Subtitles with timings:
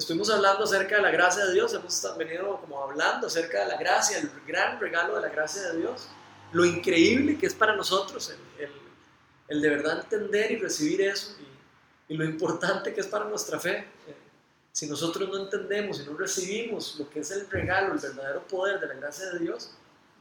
[0.00, 3.76] estuvimos hablando acerca de la gracia de Dios, hemos venido como hablando acerca de la
[3.76, 6.08] gracia, el gran regalo de la gracia de Dios,
[6.52, 8.70] lo increíble que es para nosotros el,
[9.48, 11.36] el, de verdad entender y recibir eso
[12.08, 13.78] y, y, lo importante que es para nuestra fe.
[14.08, 14.16] Eh,
[14.72, 18.80] si nosotros no entendemos y no recibimos lo que es el regalo, el verdadero poder
[18.80, 19.70] de la gracia de Dios,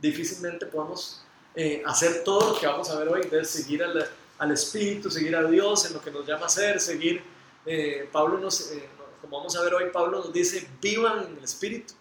[0.01, 1.23] difícilmente podemos
[1.55, 4.09] eh, hacer todo lo que vamos a ver hoy, de seguir al,
[4.39, 7.23] al, Espíritu, seguir a Dios en lo que nos llama a ser, seguir,
[7.65, 8.71] eh, Pablo nos,
[9.21, 11.93] como vamos a ver hoy, Pablo nos dice, vivan en el Espíritu.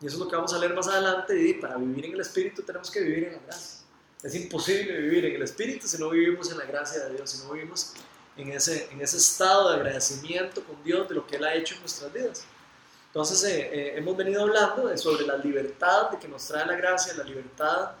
[0.00, 1.40] Y eso es lo que vamos a leer más adelante.
[1.40, 3.80] Y para vivir en el Espíritu tenemos que vivir en la gracia.
[4.22, 7.42] Es imposible vivir en el Espíritu si no vivimos en la gracia de Dios, si
[7.44, 7.94] no vivimos
[8.36, 11.74] en ese, en ese estado de agradecimiento con Dios de lo que Él ha hecho
[11.74, 12.44] en nuestras vidas.
[13.06, 17.14] Entonces, eh, eh, hemos venido hablando sobre la libertad de que nos trae la gracia,
[17.14, 17.92] la libertad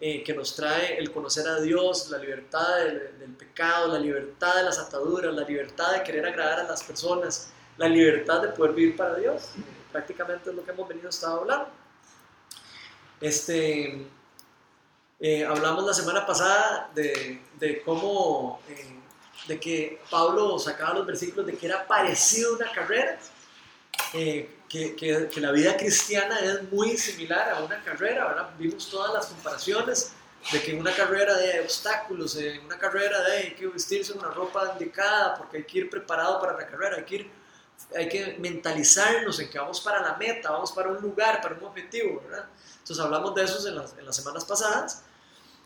[0.00, 4.56] eh, que nos trae el conocer a Dios, la libertad del, del, pecado, la libertad
[4.56, 7.48] de las ataduras, la libertad de querer agradar a las personas,
[7.78, 9.50] la libertad de poder vivir para Dios.
[9.90, 11.68] prácticamente es lo que hemos venido a hablando.
[13.20, 14.06] Este,
[15.18, 18.98] eh, hablamos la semana pasada de, de cómo, eh,
[19.46, 23.18] de que Pablo sacaba los versículos de que era parecido a una carrera,
[24.12, 28.88] eh, que, que, que, la vida cristiana es muy similar a una carrera, ahora vimos
[28.90, 30.12] todas las comparaciones
[30.52, 34.28] de que en una carrera de obstáculos, en una carrera de hay que vestirse una
[34.28, 37.37] ropa indicada porque hay que ir preparado para la carrera, hay que ir
[37.96, 41.64] hay que mentalizarnos en que vamos para la meta, vamos para un lugar, para un
[41.64, 42.46] objetivo, ¿verdad?
[42.78, 45.02] Entonces hablamos de eso en las, en las semanas pasadas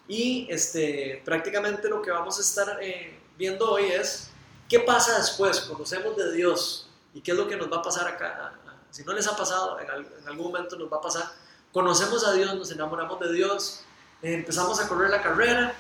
[0.09, 4.31] y este, prácticamente lo que vamos a estar eh, viendo hoy es
[4.69, 8.09] qué pasa después, conocemos de Dios y qué es lo que nos va a pasar
[8.09, 8.55] acá.
[8.91, 11.25] Si no les ha pasado, en, en algún momento nos va a pasar.
[11.73, 13.85] Conocemos a Dios, nos enamoramos de Dios,
[14.23, 15.75] eh, empezamos a correr la carrera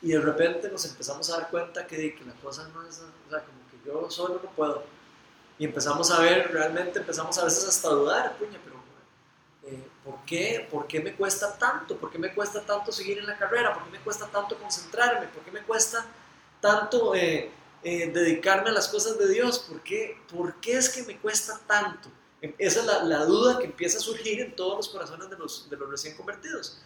[0.00, 3.30] y de repente nos empezamos a dar cuenta que, que la cosa no es, o
[3.30, 4.84] sea, como que yo solo no puedo
[5.58, 8.76] y empezamos a ver, realmente empezamos a veces hasta a dudar, puña, pero
[9.64, 10.66] eh, ¿por, qué?
[10.70, 11.96] ¿por qué me cuesta tanto?
[11.96, 13.74] ¿Por qué me cuesta tanto seguir en la carrera?
[13.74, 15.26] ¿Por qué me cuesta tanto concentrarme?
[15.26, 16.06] ¿Por qué me cuesta
[16.60, 17.50] tanto eh,
[17.82, 19.58] eh, dedicarme a las cosas de Dios?
[19.58, 22.08] ¿Por qué, ¿Por qué es que me cuesta tanto?
[22.40, 25.68] Esa es la, la, duda que empieza a surgir en todos los corazones de los,
[25.68, 26.80] de los recién convertidos.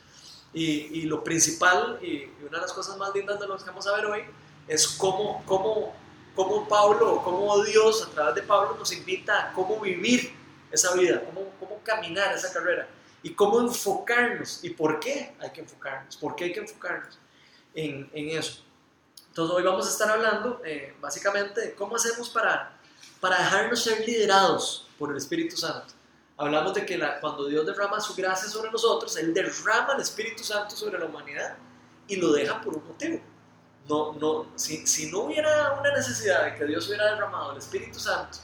[0.54, 3.86] Y, y, lo principal y una de las cosas más lindas de lo que vamos
[3.86, 4.22] a ver hoy
[4.66, 5.94] es cómo, cómo
[6.34, 10.34] cómo Pablo, cómo Dios a través de Pablo nos invita a cómo vivir
[10.70, 12.88] esa vida, cómo, cómo caminar esa carrera
[13.22, 17.18] y cómo enfocarnos y por qué hay que enfocarnos, por qué hay que enfocarnos
[17.74, 18.62] en, en eso.
[19.28, 22.78] Entonces hoy vamos a estar hablando eh, básicamente de cómo hacemos para,
[23.20, 25.94] para dejarnos ser liderados por el Espíritu Santo.
[26.36, 30.42] Hablamos de que la, cuando Dios derrama su gracia sobre nosotros, Él derrama el Espíritu
[30.42, 31.56] Santo sobre la humanidad
[32.08, 33.20] y lo deja por un motivo
[33.88, 37.98] no, no, si, si, no hubiera una necesidad de que Dios hubiera derramado el Espíritu
[37.98, 38.38] Santo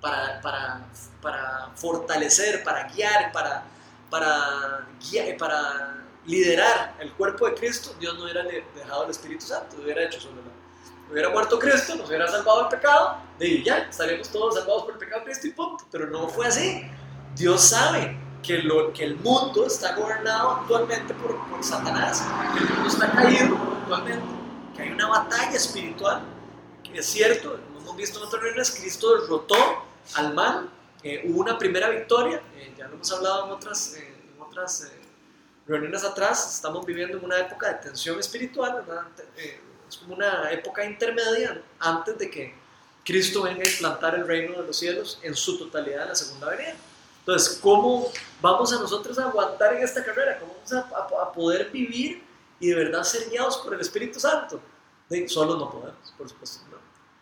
[0.00, 0.80] para, para,
[1.22, 3.64] para fortalecer, para guiar, para,
[4.10, 5.96] para, guiar, para
[6.26, 10.50] liderar el cuerpo de Cristo, Dios no hubiera dejado el Espíritu Santo, hubiera hecho solo
[11.10, 14.98] Hubiera muerto Cristo, nos hubiera salvado el pecado, y ya, estaríamos todos salvados por el
[14.98, 15.84] pecado de Cristo y punto.
[15.90, 16.88] Pero no fue así.
[17.34, 22.24] Dios sabe que, lo, que el mundo está gobernado actualmente por, por Satanás,
[22.54, 24.39] que el mundo está caído actualmente
[24.80, 26.22] que hay una batalla espiritual,
[26.92, 29.56] es cierto, hemos visto en otras reuniones, Cristo derrotó
[30.14, 30.70] al mal,
[31.02, 34.84] eh, hubo una primera victoria, eh, ya lo hemos hablado en otras, eh, en otras
[34.84, 35.00] eh,
[35.66, 38.84] reuniones atrás, estamos viviendo en una época de tensión espiritual,
[39.36, 42.54] eh, es como una época intermedia antes de que
[43.04, 46.48] Cristo venga a implantar el reino de los cielos en su totalidad en la segunda
[46.48, 46.74] venida.
[47.20, 48.10] Entonces, ¿cómo
[48.40, 50.38] vamos a nosotros a aguantar en esta carrera?
[50.38, 52.22] ¿Cómo vamos a, a, a poder vivir
[52.60, 54.60] y de verdad ser guiados por el Espíritu Santo.
[55.26, 56.60] Solo no podemos, por supuesto.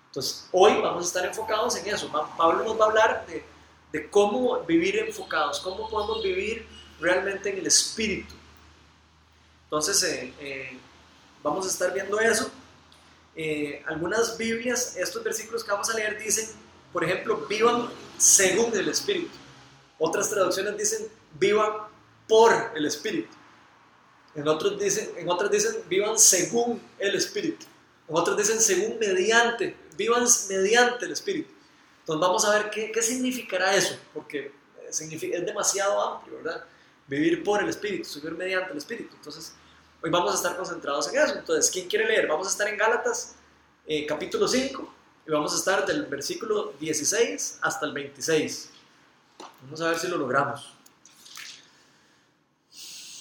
[0.08, 2.10] Entonces, hoy vamos a estar enfocados en eso.
[2.36, 3.44] Pablo nos va a hablar de,
[3.92, 6.66] de cómo vivir enfocados, cómo podemos vivir
[7.00, 8.34] realmente en el Espíritu.
[9.64, 10.78] Entonces, eh, eh,
[11.42, 12.50] vamos a estar viendo eso.
[13.36, 16.48] Eh, algunas Biblias, estos versículos que vamos a leer dicen,
[16.92, 19.30] por ejemplo, vivan según el Espíritu.
[19.98, 21.06] Otras traducciones dicen,
[21.38, 21.70] vivan
[22.26, 23.37] por el Espíritu.
[24.38, 27.66] En, otros dicen, en otras dicen, vivan según el Espíritu.
[28.08, 31.50] En otros dicen, según mediante, vivan mediante el Espíritu.
[32.00, 34.52] Entonces vamos a ver qué, qué significará eso, porque
[34.90, 36.64] significa, es demasiado amplio, ¿verdad?
[37.08, 39.16] Vivir por el Espíritu, vivir mediante el Espíritu.
[39.16, 39.54] Entonces,
[40.00, 41.34] hoy vamos a estar concentrados en eso.
[41.34, 42.28] Entonces, ¿quién quiere leer?
[42.28, 43.34] Vamos a estar en Gálatas,
[43.88, 44.94] eh, capítulo 5,
[45.26, 48.70] y vamos a estar del versículo 16 hasta el 26.
[49.62, 50.74] Vamos a ver si lo logramos.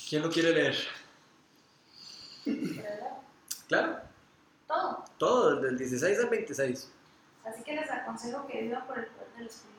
[0.08, 0.97] ¿Quién lo quiere leer?
[3.68, 4.00] Claro.
[4.68, 5.06] Todo.
[5.18, 6.92] Todo, desde el 16 al 26.
[7.46, 9.78] Así que les aconsejo que vivan por el poder del Espíritu.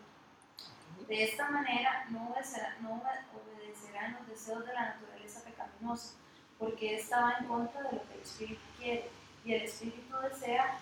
[1.06, 6.14] De esta manera no obedecerán, no obedecerán los deseos de la naturaleza pecaminosa,
[6.58, 9.10] porque esta va en contra de lo que el Espíritu quiere,
[9.44, 10.78] y el Espíritu desea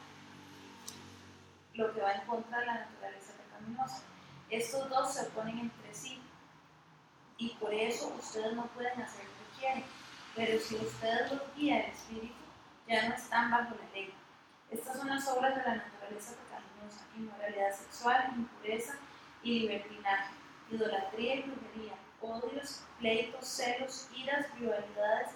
[1.75, 4.03] lo que va en contra de la naturaleza pecaminosa.
[4.50, 6.21] Estos dos se oponen entre sí,
[7.39, 9.85] y por eso ustedes no pueden hacer lo que quieren.
[10.37, 12.35] Pero si ustedes los guía el Espíritu,
[12.87, 14.12] ya no están bajo la ley.
[14.71, 18.97] Estas son las obras de la naturaleza pecaminosa, inmoralidad sexual, impureza
[19.43, 20.35] y libertinaje,
[20.71, 25.31] idolatría y brujería, odios, pleitos, celos, iras, rivalidades,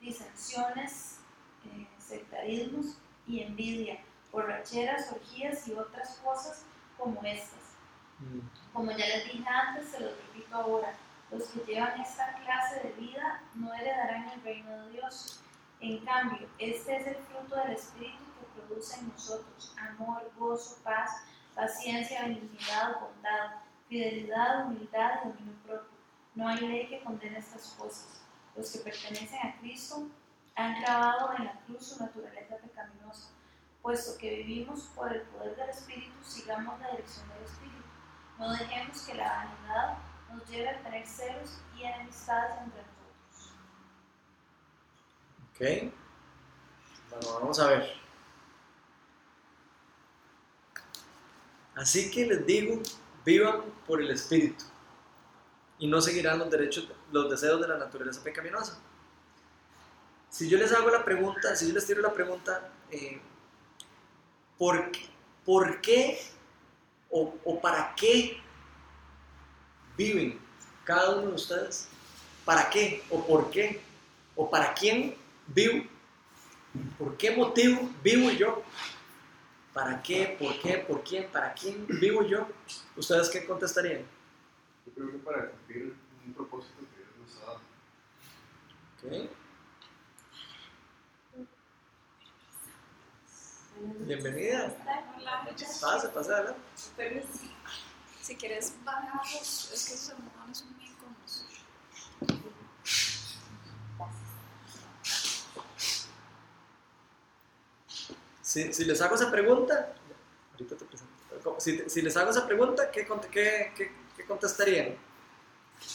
[0.00, 1.18] disensiones,
[1.64, 3.98] eh, sectarismos y envidia,
[4.30, 6.64] borracheras, orgías y otras cosas
[6.96, 7.74] como estas.
[8.20, 8.40] Mm.
[8.72, 10.94] Como ya les dije antes, se los repito ahora,
[11.30, 15.42] los que llevan esta clase de vida no heredarán el reino de Dios.
[15.80, 21.22] En cambio, este es el fruto del Espíritu que produce en nosotros amor, gozo, paz,
[21.54, 25.98] paciencia, benignidad, bondad, fidelidad, humildad y dominio propio.
[26.34, 28.22] No hay ley que condene estas cosas.
[28.56, 30.08] Los que pertenecen a Cristo
[30.56, 33.30] han grabado en la cruz su naturaleza pecaminosa.
[33.82, 37.84] Puesto que vivimos por el poder del Espíritu, sigamos la dirección del Espíritu.
[38.38, 39.98] No dejemos que la vanidad
[40.32, 43.52] nos lleve a tener celos y enemistades entre nosotros.
[45.50, 45.92] Ok.
[47.10, 47.98] Bueno, vamos a ver.
[51.74, 52.82] Así que les digo,
[53.24, 54.64] vivan por el Espíritu
[55.78, 58.80] y no seguirán los derechos, los deseos de la naturaleza pecaminosa.
[60.28, 63.20] Si yo les hago la pregunta, si yo les tiro la pregunta, eh,
[64.58, 64.90] ¿por,
[65.44, 66.20] ¿por qué
[67.10, 68.42] o, o para qué
[69.98, 70.38] viven
[70.84, 71.88] cada uno de ustedes?
[72.44, 73.82] ¿Para qué o por qué?
[74.36, 75.14] ¿O para quién
[75.48, 75.84] vivo?
[76.96, 78.62] ¿Por qué motivo vivo yo?
[79.74, 80.36] ¿Para qué?
[80.38, 80.78] ¿Por qué?
[80.78, 81.30] ¿Por quién?
[81.30, 82.48] ¿Para quién vivo yo?
[82.96, 84.02] ¿Ustedes qué contestarían?
[84.86, 85.94] Yo creo que para cumplir
[86.26, 87.60] un propósito que Dios nos ha dado.
[88.98, 89.30] Okay.
[94.06, 94.76] Bienvenida.
[95.80, 96.60] Pase, pase adelante.
[98.28, 101.46] Si, quieres bajarlos, es que esos almohadones son muy incómodos.
[108.42, 109.94] Si, si les hago esa pregunta,
[110.52, 111.56] ahorita te presento.
[111.58, 113.72] Si, si les hago esa pregunta, ¿qué, qué,
[114.14, 114.94] qué, contestarían?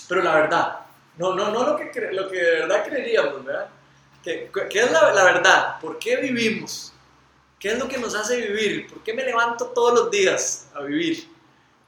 [0.08, 0.80] Pero la verdad,
[1.20, 3.70] no, no, no lo que, cre- lo que de verdad creeríamos, ¿verdad?
[4.24, 5.80] ¿Qué, qué es la verdad?
[5.80, 6.94] ¿Por qué vivimos?
[7.60, 8.88] ¿Qué es lo que nos hace vivir?
[8.88, 11.33] ¿Por qué me levanto todos los días a vivir?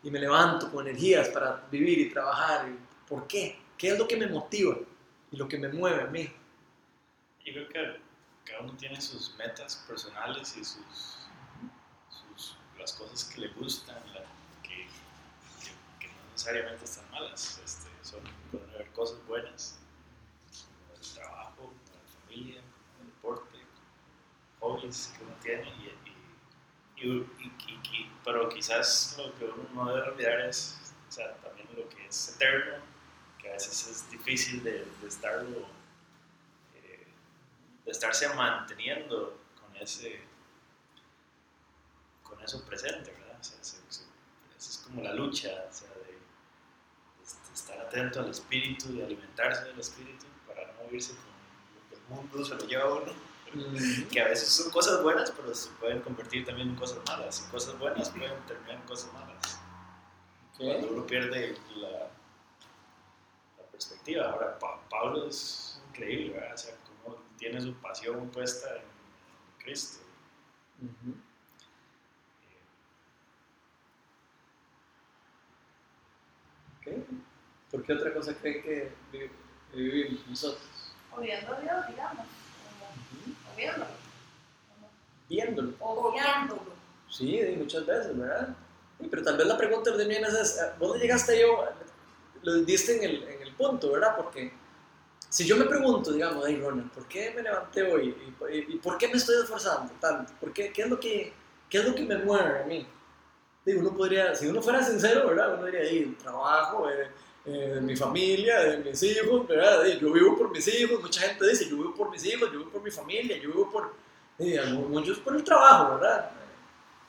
[0.05, 2.69] Y me levanto con energías para vivir y trabajar.
[3.09, 3.59] ¿Por qué?
[3.77, 4.77] ¿Qué es lo que me motiva
[5.31, 6.31] y lo que me mueve a mí?
[7.43, 7.99] Yo creo que
[8.45, 11.27] cada uno tiene sus metas personales y sus,
[12.09, 14.25] sus las cosas que le gustan, la-
[14.63, 14.87] que,
[15.59, 17.59] que- que no necesariamente están malas.
[17.65, 19.79] Este, son, pueden haber cosas buenas,
[20.87, 23.57] como el trabajo, como la familia, como el deporte,
[24.59, 25.67] hobbies que uno tiene.
[26.97, 27.64] Y, y, y-
[28.25, 30.77] pero quizás lo que uno no debe olvidar es
[31.07, 32.83] o sea, también lo que es eterno,
[33.39, 35.59] que a veces es difícil de, estarlo.
[36.75, 37.07] eh,
[37.85, 40.21] de estarse manteniendo con ese
[42.23, 43.37] con eso presente, ¿verdad?
[43.39, 44.01] O sea, se- esa
[44.57, 49.79] es como la lucha, o sea, de, de estar atento al espíritu, de alimentarse del
[49.79, 51.25] espíritu para no irse con
[51.75, 53.13] lo que el mundo se lo lleva a uno,
[54.11, 57.51] que a veces son cosas buenas, pero se pueden convertir también en cosas malas, y
[57.51, 59.59] cosas buenas pueden terminar en cosas malas.
[60.57, 61.89] Cuando uno pierde la,
[63.57, 64.31] la perspectiva.
[64.31, 66.53] Ahora, Pa- Pablo es increíble, ¿verdad?
[66.53, 69.99] O sea, cómo tiene su pasión puesta en, en Cristo.
[76.81, 76.93] Ok.
[77.71, 79.29] ¿Por qué otra cosa creen que vi-
[79.73, 80.93] vivimos nosotros?
[81.11, 82.25] Odiando a Dios, digamos.
[83.55, 83.85] O Odiándolo.
[85.29, 85.73] Viéndolo.
[85.79, 86.61] Odiándolo.
[87.09, 88.49] Sí, muchas veces, ¿verdad?
[88.99, 91.65] Sí, pero tal vez la pregunta de mí es, eh, ¿vos llegaste yo?
[92.43, 94.15] Lo diste en el, en el punto, ¿verdad?
[94.17, 94.51] Porque
[95.29, 98.09] si yo me pregunto, digamos, hey Ronald, ¿por qué me levanté hoy?
[98.09, 100.33] ¿Y, y- y por qué me estoy esforzando tanto?
[100.39, 101.33] ¿Por qué, qué, es lo que,
[101.69, 102.85] ¿Qué es lo que me mueve a mí?
[103.65, 105.55] Digo, uno podría, si uno fuera sincero, ¿verdad?
[105.55, 107.09] Uno diría, hey, trabajo, eh,
[107.47, 109.85] eh, mi familia, de mis hijos, ¿verdad?
[109.85, 112.71] Yo vivo por mis hijos, mucha gente dice, yo vivo por mis hijos, yo vivo
[112.71, 113.93] por mi familia, yo vivo por,
[114.89, 116.31] muchos por el trabajo, ¿verdad?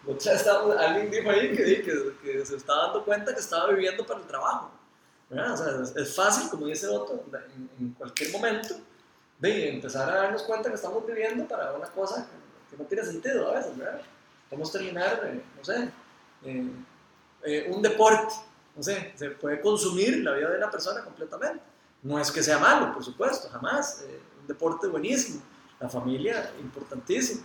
[0.07, 4.71] Estábamos- alguien dijo ahí que, se estaba dando cuenta que estaba viviendo para el trabajo.
[5.28, 5.52] ¿verdad?
[5.55, 7.25] O sea, es, fácil, como dice Otto,
[7.81, 8.76] en, cualquier momento,
[9.38, 12.28] de empezar a darnos cuenta que estamos viviendo para una cosa
[12.71, 14.02] que, no tiene sentido a veces, ¿verdad?
[14.50, 15.90] Podemos terminar, eh, no sé,
[16.45, 18.35] eh, un deporte,
[18.76, 21.62] no sé, se puede consumir la vida de una persona completamente.
[22.02, 24.02] No es que sea malo, por supuesto, jamás.
[24.02, 25.42] Eh, un deporte buenísimo,
[25.80, 27.42] la familia importantísimo.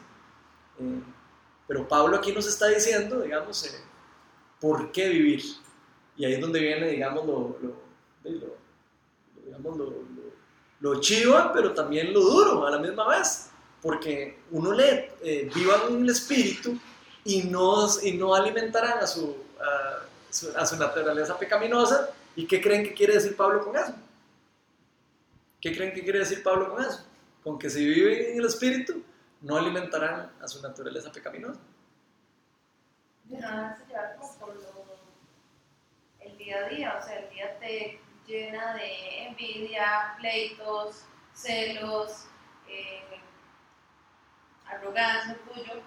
[0.79, 1.01] Eh,
[1.67, 3.79] pero Pablo aquí nos está diciendo, digamos, eh,
[4.59, 5.41] por qué vivir.
[6.17, 8.57] Y ahí es donde viene, digamos, lo, lo, lo,
[9.45, 9.79] digamos,
[10.81, 13.51] lo, chiva, pero también lo duro a la misma vez.
[13.81, 16.77] Porque uno le eh, viva en el espíritu
[17.23, 19.35] y no, y no alimentarán a, su,
[20.57, 22.09] a su naturaleza pecaminosa.
[22.35, 23.93] ¿Y qué creen que quiere decir Pablo con eso?
[25.59, 27.05] ¿Qué creen que quiere decir Pablo con eso?
[27.43, 29.03] Con que si viven en el espíritu,
[29.41, 31.59] no alimentarán a su naturaleza pecaminosa.
[33.25, 34.85] Dejarse llevar como por lo,
[36.19, 42.25] el día a día, o sea, el día te llena de envidia, pleitos, celos,
[42.67, 43.19] eh,
[44.65, 45.81] arrogancia tuyo,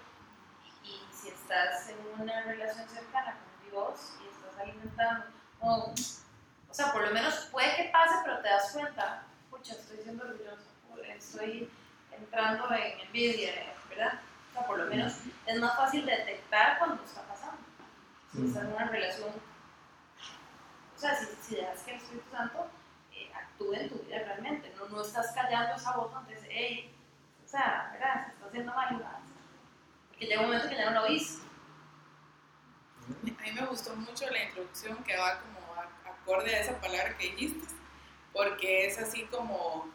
[0.83, 5.25] y si estás en una relación cercana con Dios y estás alimentando,
[5.61, 5.93] o,
[6.69, 10.23] o sea, por lo menos puede que pase, pero te das cuenta, pucha, estoy siendo
[10.23, 10.63] orgulloso,
[11.07, 11.69] estoy
[12.11, 14.19] entrando en envidia, ¿verdad?
[14.49, 15.13] O sea, por lo menos
[15.45, 17.57] es más fácil detectar cuando está pasando.
[18.31, 19.29] Si estás en una relación,
[20.95, 22.67] o sea, si, si dejas que el Espíritu Santo
[23.13, 26.95] eh, actúe en tu vida realmente, no, no estás callando esa voz dice, hey,
[27.43, 28.25] o sea, ¿verdad?
[28.25, 29.19] Se está haciendo mal, ¿verdad?
[30.09, 31.41] Porque llega un momento que ya no lo oís.
[33.07, 37.15] A mí me gustó mucho la introducción que va como a- acorde a esa palabra
[37.17, 37.67] que dijiste,
[38.33, 39.89] porque es así como,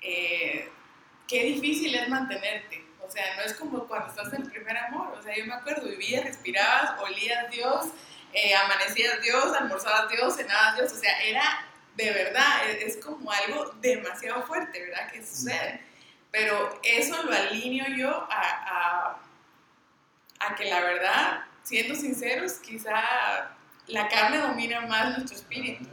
[0.00, 0.70] eh,
[1.28, 2.84] qué difícil es mantenerte.
[3.02, 5.12] O sea, no es como cuando estás en el primer amor.
[5.18, 7.86] O sea, yo me acuerdo, vivías, respirabas, olías Dios,
[8.32, 10.92] eh, amanecías Dios, almorzabas Dios, cenabas Dios.
[10.92, 11.66] O sea, era
[11.96, 15.10] de verdad, es, es como algo demasiado fuerte, ¿verdad?
[15.10, 15.84] Que sucede.
[16.30, 19.20] Pero eso lo alineo yo a, a,
[20.46, 25.86] a que la verdad, siendo sinceros, quizá la carne domina más nuestro espíritu.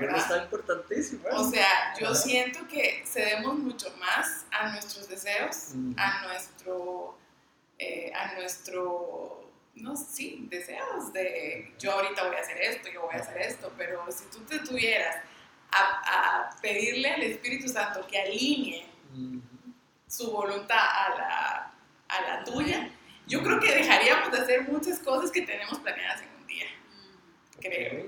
[0.00, 1.22] Ah, está importantísimo.
[1.32, 7.16] O sea, yo siento que cedemos mucho más a nuestros deseos, a nuestro,
[7.78, 13.14] eh, a nuestro, no sí, deseos de yo ahorita voy a hacer esto, yo voy
[13.14, 15.16] a hacer esto, pero si tú te tuvieras
[15.70, 18.86] a, a pedirle al Espíritu Santo que alinee
[20.06, 21.74] su voluntad a la,
[22.08, 22.90] a la tuya,
[23.28, 26.66] yo creo que dejaríamos de hacer muchas cosas que tenemos planeadas en un día,
[27.60, 28.06] creo.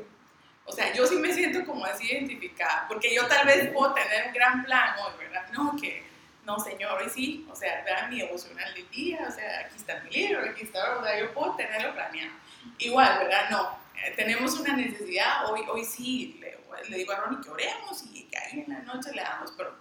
[0.65, 4.27] O sea, yo sí me siento como así identificada, porque yo tal vez puedo tener
[4.29, 5.49] un gran plan hoy, ¿verdad?
[5.53, 6.05] No, que,
[6.45, 10.01] no, señor, hoy sí, o sea, vean mi devocional del día, o sea, aquí está
[10.01, 12.33] mi libro, aquí está, o sea, yo puedo tenerlo planeado.
[12.79, 13.51] Igual, ¿verdad?
[13.51, 16.59] No, eh, tenemos una necesidad, hoy, hoy sí, le,
[16.89, 19.75] le digo a Ronnie que oremos y que ahí en la noche le damos, pero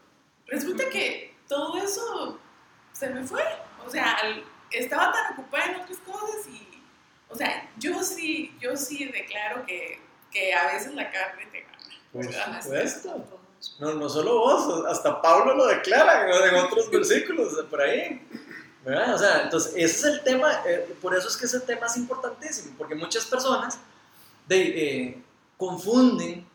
[0.48, 2.40] resulta que todo eso
[2.94, 3.44] se me fue,
[3.86, 6.68] o sea, al- estaba tan ocupada en otras cosas y,
[7.30, 10.00] o sea, yo sí, yo sí declaro que,
[10.32, 11.78] que a veces la carne te gana.
[12.12, 13.40] Por supuesto.
[13.80, 18.26] No, no solo vos, hasta Pablo lo declara en, en otros versículos por ahí.
[18.86, 19.16] ¿verdad?
[19.16, 21.98] O sea, entonces, ese es el tema, eh, por eso es que ese tema es
[21.98, 23.78] importantísimo, porque muchas personas
[24.48, 25.24] de, eh,
[25.58, 26.48] confunden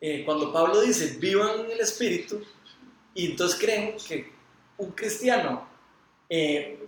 [0.00, 2.42] eh, cuando Pablo dice vivan en el Espíritu
[3.14, 4.32] y entonces creen que
[4.76, 5.66] un cristiano
[6.28, 6.83] eh,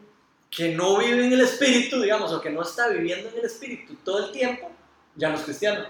[0.56, 3.94] que no vive en el Espíritu, digamos, o que no está viviendo en el Espíritu
[4.02, 4.70] todo el tiempo,
[5.14, 5.84] ya no es cristiano.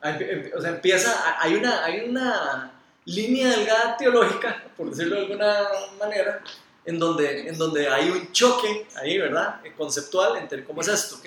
[0.00, 2.72] Ahí empie- O sea, empieza, hay una, hay una
[3.06, 5.62] línea delgada teológica, por decirlo de alguna
[5.98, 6.44] manera,
[6.84, 9.60] en donde, en donde hay un choque ahí, ¿verdad?
[9.76, 11.26] Conceptual entre cómo es esto, ok.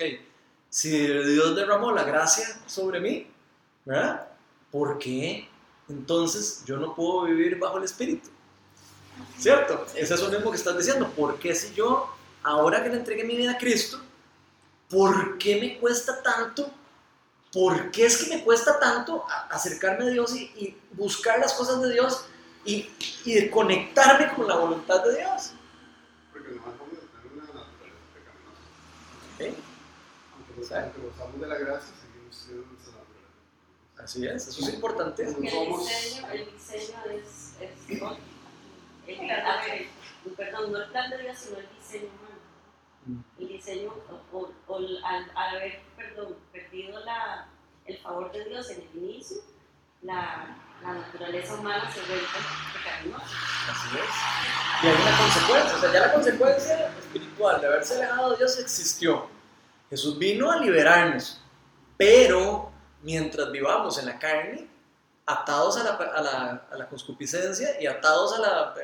[0.70, 3.26] Si Dios derramó la gracia sobre mí,
[3.84, 4.28] ¿verdad?
[4.70, 5.46] ¿Por qué
[5.90, 8.30] entonces yo no puedo vivir bajo el Espíritu?
[9.38, 9.86] ¿Cierto?
[9.94, 11.10] Eso es lo mismo que estás diciendo.
[11.16, 12.08] ¿Por qué si yo,
[12.48, 14.00] ahora que le entregué mi vida a Cristo,
[14.88, 16.70] ¿por qué me cuesta tanto?
[17.52, 21.80] ¿Por qué es que me cuesta tanto acercarme a Dios y, y buscar las cosas
[21.82, 22.24] de Dios
[22.64, 22.88] y,
[23.24, 25.52] y de conectarme con la voluntad de Dios?
[26.32, 29.56] Porque nomás vamos a tener una naturaleza pecaminosa.
[30.84, 34.02] Aunque, nos, gozamos de la gracia, seguimos siendo nuestra naturaleza.
[34.04, 35.22] Así es, eso es importante.
[35.24, 35.78] El diseño,
[36.32, 37.70] el diseño es, es.
[39.06, 39.88] El plan de-
[40.36, 42.27] perdón, no el plan de Dios, sino el diseño humano.
[43.38, 43.92] El diseño,
[44.32, 47.46] o, o- al, al haber perdón, perdido la,
[47.86, 49.38] el favor de Dios en el inicio,
[50.02, 52.24] la, la naturaleza humana se vuelve
[52.72, 53.24] pecaminosa.
[53.70, 54.84] Así es.
[54.84, 58.58] Y hay una consecuencia, o sea, ya la consecuencia espiritual de haberse alejado de Dios
[58.58, 59.28] existió.
[59.90, 61.40] Jesús vino a liberarnos,
[61.96, 62.70] pero
[63.02, 64.68] mientras vivamos en la carne,
[65.26, 68.74] atados a la, a la, a la concupiscencia y atados a, la,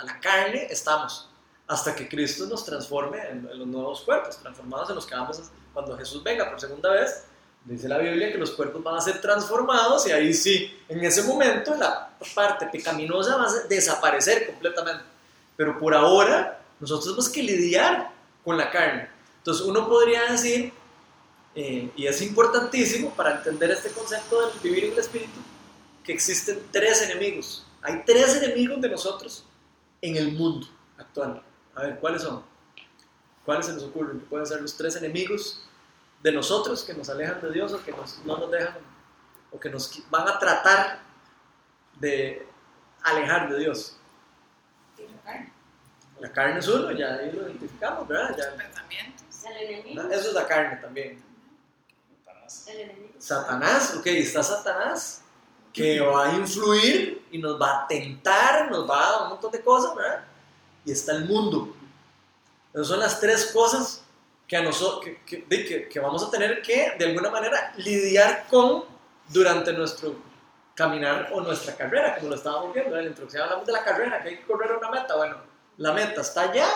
[0.00, 1.30] a la carne, estamos.
[1.68, 5.42] Hasta que Cristo nos transforme en, los nuevos cuerpos, transformados en los que vamos, a-
[5.72, 7.24] cuando Jesús venga por segunda vez,
[7.66, 11.24] Dice la Biblia que los cuerpos van a ser transformados y ahí sí, en ese
[11.24, 15.02] momento la parte pecaminosa va a desaparecer completamente.
[15.56, 18.12] Pero por ahora nosotros tenemos que lidiar
[18.44, 19.08] con la carne.
[19.38, 20.72] Entonces uno podría decir,
[21.56, 25.40] eh, y es importantísimo para entender este concepto de vivir en el Espíritu,
[26.04, 27.66] que existen tres enemigos.
[27.82, 29.44] Hay tres enemigos de nosotros
[30.00, 30.68] en el mundo
[30.98, 31.42] actual.
[31.76, 32.42] A ver, ¿cuáles son?
[33.44, 34.18] ¿Cuáles se nos ocurren?
[34.18, 35.62] Que pueden ser los tres enemigos
[36.22, 37.92] de nosotros que nos alejan de Dios o que
[38.24, 38.78] no nos dejan
[39.52, 41.00] o que nos van a tratar
[42.00, 42.48] de
[43.02, 43.96] alejar de Dios.
[46.18, 48.34] La carne es uno, ya ahí lo identificamos, ¿verdad?
[48.36, 48.56] Ya.
[48.56, 49.44] Pensamientos.
[49.44, 50.02] El enemigo.
[50.10, 51.22] Eso es la carne también.
[52.66, 53.14] El enemigo.
[53.18, 55.22] Satanás, ok, está Satanás
[55.74, 59.52] que va a influir y nos va a tentar, nos va a dar un montón
[59.52, 60.24] de cosas, ¿verdad?
[60.86, 61.76] Y está el mundo.
[62.72, 64.04] Esas son las tres cosas
[64.46, 68.84] que, a nosotros, que, que, que, vamos a tener que, de alguna manera, lidiar con
[69.28, 70.14] durante nuestro
[70.74, 74.22] caminar o nuestra carrera, como lo estábamos viendo en la introducción, hablamos de la carrera,
[74.22, 75.16] que hay que correr a una meta.
[75.16, 75.36] Bueno,
[75.78, 76.68] la meta está allá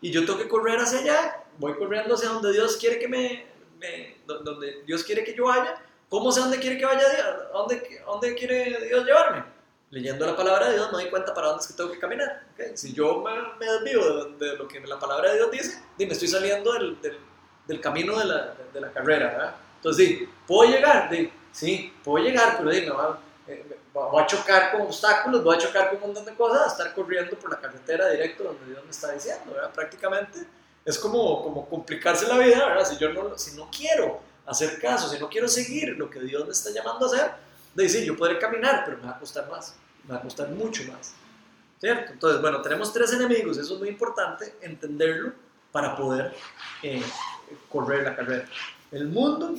[0.00, 3.46] y yo tengo que correr hacia allá, voy corriendo hacia donde Dios quiere que me,
[3.78, 5.80] me donde Dios quiere que yo vaya.
[6.08, 7.26] ¿Cómo sé dónde quiere que vaya Dios?
[7.52, 9.44] ¿Dónde, ¿Dónde quiere Dios llevarme?
[9.92, 12.44] Leyendo la palabra de Dios me doy cuenta para dónde es que tengo que caminar.
[12.54, 12.74] ¿okay?
[12.74, 13.30] Si yo me,
[13.60, 16.98] me desvío de, de, lo que la palabra de Dios dice, dime, estoy saliendo del,
[17.02, 17.18] del,
[17.66, 19.26] del camino de la, de, la, carrera.
[19.26, 19.54] ¿verdad?
[19.76, 21.10] Entonces, sí, ¿puedo llegar?
[21.12, 25.58] Sí, sí puedo llegar, pero dime, va, eh, voy a chocar con obstáculos, voy a
[25.58, 28.82] chocar con un montón de cosas, a estar corriendo por la carretera directo donde Dios
[28.82, 29.72] me está diciendo, ¿verdad?
[29.74, 30.38] Prácticamente
[30.86, 32.86] es como, como complicarse la vida, ¿verdad?
[32.86, 36.46] Si yo no, si no quiero hacer caso, si no quiero seguir lo que Dios
[36.46, 37.30] me está llamando a hacer,
[37.74, 40.50] de decir, yo podré caminar, pero me va a costar más, me va a costar
[40.50, 41.14] mucho más,
[41.80, 42.12] ¿cierto?
[42.12, 45.32] Entonces, bueno, tenemos tres enemigos, eso es muy importante entenderlo
[45.70, 46.34] para poder
[46.82, 47.02] eh,
[47.68, 48.44] correr la carrera.
[48.90, 49.54] El mundo,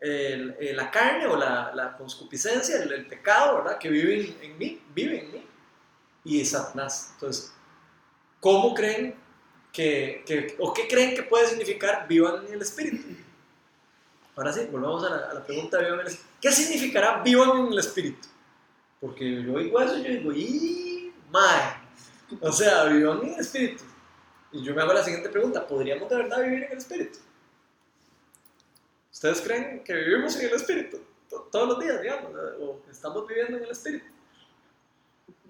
[0.00, 3.78] el, la carne o la, la el, pecado, ¿verdad?
[3.78, 5.46] Que vive en, mí, vive en mí,
[6.24, 7.10] y Satanás.
[7.14, 7.52] Entonces,
[8.40, 9.14] ¿cómo creen
[9.72, 13.04] que, o qué creen que puede significar vivan en el Espíritu?
[14.36, 15.78] Ahora sí, volvamos a la, a la pregunta.
[16.40, 18.31] ¿Qué significará vivan en el Espíritu?
[19.02, 21.12] Porque yo digo eso, yo digo, ¡y!
[21.28, 21.74] ¡Mae!
[22.40, 23.82] O sea, vivan en el Espíritu.
[24.52, 27.18] Y yo me hago la siguiente pregunta, ¿podríamos de verdad vivir en el Espíritu?
[29.10, 31.00] ¿Ustedes creen que vivimos en el Espíritu?
[31.50, 34.06] Todos los días, digamos, o estamos viviendo en el Espíritu.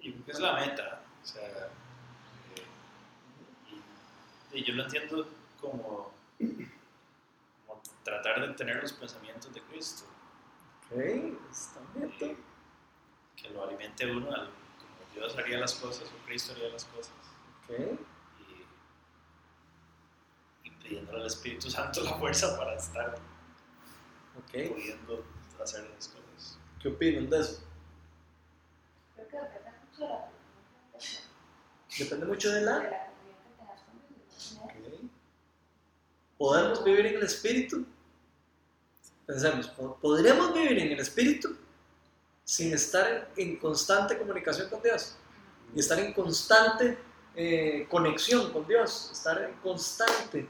[0.01, 1.03] Y es la meta.
[1.21, 1.69] O sea, eh,
[4.51, 5.27] y, y, yo lo entiendo
[5.61, 6.11] como,
[7.67, 10.05] como, tratar de tener los pensamientos de Cristo.
[10.89, 10.97] Ok,
[11.51, 12.52] está bien.
[13.43, 17.13] Que lo alimente uno al, como Dios haría las cosas o Cristo haría las cosas.
[17.63, 17.99] Ok.
[18.39, 18.65] Y,
[20.67, 23.19] y pidiéndole al Espíritu Santo la fuerza para estar
[24.39, 24.69] okay.
[24.69, 25.23] pudiendo
[25.61, 26.57] hacer las cosas.
[26.81, 27.61] ¿Qué opinan de eso?
[29.15, 30.33] Creo que depende mucho de la
[31.99, 33.11] Depende mucho de la...
[34.63, 35.09] Okay.
[36.37, 37.85] ¿Podemos vivir en el Espíritu?
[39.25, 39.67] Pensemos,
[40.01, 41.55] ¿podremos vivir en el Espíritu
[42.43, 45.15] sin estar en constante comunicación con Dios?
[45.75, 46.97] Y estar en constante
[47.35, 50.47] eh, conexión con Dios, estar en constante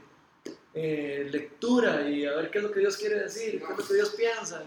[0.74, 3.86] eh, lectura y a ver qué es lo que Dios quiere decir, qué es lo
[3.86, 4.64] que Dios piensa.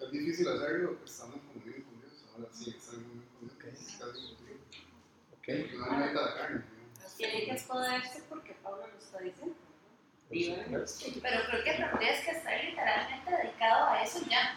[0.00, 2.24] Es difícil hacerlo estando en comunión con Dios.
[2.34, 3.56] Ahora sí, estar en comunión con Dios.
[3.58, 3.72] Okay.
[3.72, 5.78] Estar en comunión.
[5.78, 6.64] No alimenta la carne.
[7.16, 9.54] Tiene que exponerse porque Pablo lo está diciendo.
[10.30, 10.64] En.
[11.22, 14.56] Pero creo que tendrías que estar literalmente dedicado a eso ya.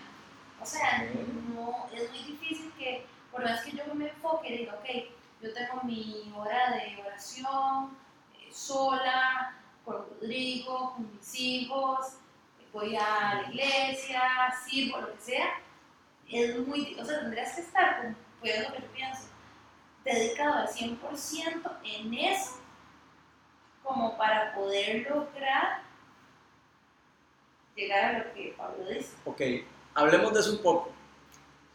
[0.61, 1.07] O sea,
[1.53, 4.89] no, es muy difícil que, por más que yo me enfoque y diga, ok,
[5.41, 7.97] yo tengo mi hora de oración
[8.39, 12.17] eh, sola, con Rodrigo, con mis hijos,
[12.73, 14.21] voy a la iglesia,
[14.65, 15.47] sirvo, lo que sea,
[16.29, 19.23] es muy, o sea, tendrías que estar, pues es lo que yo pienso,
[20.03, 22.59] dedicado al 100% en eso,
[23.83, 25.81] como para poder lograr
[27.75, 29.15] llegar a lo que Pablo dice.
[29.25, 29.41] Ok,
[29.97, 30.91] hablemos de eso un poco.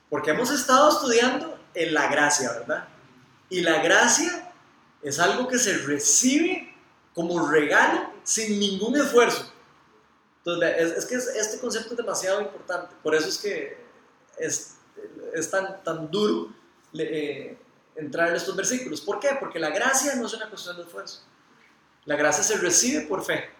[0.08, 2.88] Porque hemos estado estudiando en la gracia, ¿verdad?
[3.50, 4.52] Y la gracia
[5.02, 6.72] es algo que se recibe
[7.14, 9.52] como regalo sin ningún esfuerzo.
[10.38, 12.94] Entonces, es, que es, este concepto es demasiado importante.
[13.02, 13.76] Por eso es que
[14.38, 14.76] es,
[15.34, 16.52] es tan, tan duro
[16.94, 17.58] eh,
[17.96, 19.00] entrar en estos versículos.
[19.00, 19.30] ¿Por qué?
[19.40, 21.22] Porque la gracia no es una cuestión de esfuerzo.
[22.04, 23.50] La gracia se recibe por fe.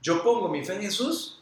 [0.00, 1.37] Yo pongo mi fe en Jesús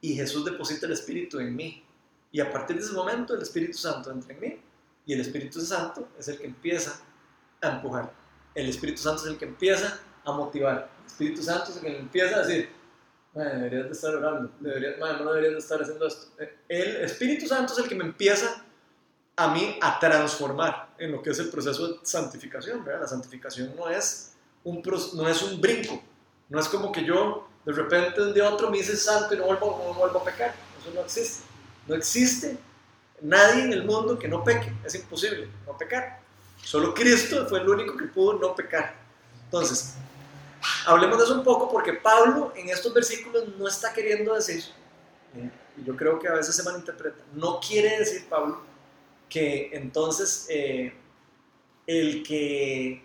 [0.00, 1.84] y Jesús deposita el Espíritu en mí.
[2.32, 4.60] Y a partir de ese momento el Espíritu Santo entra en mí
[5.06, 7.00] y el Espíritu Santo es el que empieza
[7.60, 8.12] a empujar.
[8.54, 10.90] El Espíritu Santo es el que empieza a motivar.
[11.00, 12.68] El Espíritu Santo es el que empieza a decir,
[13.34, 16.28] deberías de estar orando, deberías, madre, no deberías de estar haciendo esto.
[16.38, 18.64] Eh, El Espíritu Santo es el que me empieza
[19.36, 23.02] a mí a transformar en lo que es el proceso de santificación, ¿verdad?
[23.02, 24.34] La santificación no es
[24.64, 24.82] un,
[25.14, 26.02] no es un brinco,
[26.48, 29.44] no es como que yo de repente un día otro me hice santo y no
[29.44, 31.44] vuelvo, no vuelvo a pecar, eso no existe,
[31.86, 32.58] no existe
[33.20, 36.20] nadie en el mundo que no peque, es imposible no pecar,
[36.62, 38.94] solo Cristo fue el único que pudo no pecar.
[39.44, 39.94] Entonces,
[40.86, 44.64] hablemos de eso un poco porque Pablo en estos versículos no está queriendo decir,
[45.76, 48.60] y yo creo que a veces se malinterpreta, no quiere decir Pablo
[49.28, 50.92] que entonces eh,
[51.86, 53.02] el que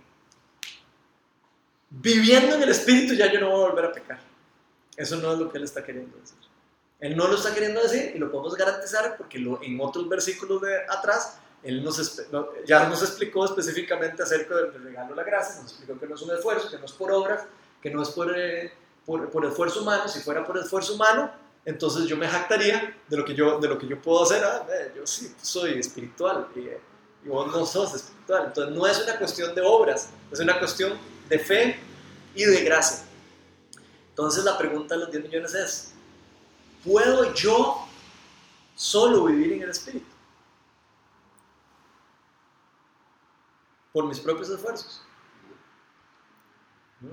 [1.90, 4.35] viviendo en el Espíritu ya yo no voy a volver a pecar.
[4.98, 6.38] Eso no es lo que él está queriendo decir.
[7.00, 10.62] Él no lo está queriendo decir y lo podemos garantizar porque lo- en otros versículos
[10.62, 12.22] de atrás él nos,
[12.66, 16.22] ya nos explicó específicamente acerca del regalo de la gracia, nos explicó que no es
[16.22, 17.44] un esfuerzo, que no es por obras,
[17.82, 18.72] que no es por, eh,
[19.06, 20.08] por, por esfuerzo humano.
[20.08, 21.32] Si fuera por esfuerzo humano,
[21.66, 24.44] entonces yo me jactaría de lo que yo, de lo que yo puedo hacer.
[24.44, 26.80] Ah, eh, yo sí soy espiritual y, eh,
[27.26, 28.46] y vos no sos espiritual.
[28.46, 30.94] Entonces no es una cuestión de obras, es una cuestión
[31.28, 31.80] de fe
[32.36, 33.04] y de gracia.
[34.16, 35.94] Entonces la pregunta de los 10 millones es,
[36.86, 37.86] ¿puedo yo
[38.74, 40.06] solo vivir en el Espíritu?
[43.92, 45.04] Por mis propios esfuerzos.
[47.02, 47.10] ¿No?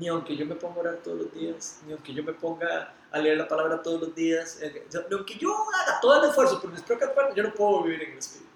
[0.00, 2.92] Ni aunque yo me ponga a orar todos los días, ni aunque yo me ponga
[3.12, 6.60] a leer la palabra todos los días, eh, ni aunque yo haga todo el esfuerzo
[6.60, 8.50] por mis propias cuentas, yo no puedo vivir en el Espíritu.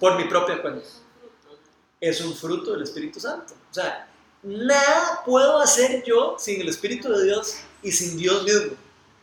[0.00, 0.84] Por mi propia cuenta.
[2.00, 3.54] es un fruto del Espíritu Santo.
[3.70, 4.11] O sea,
[4.42, 8.76] nada puedo hacer yo sin el Espíritu de Dios y sin Dios mismo.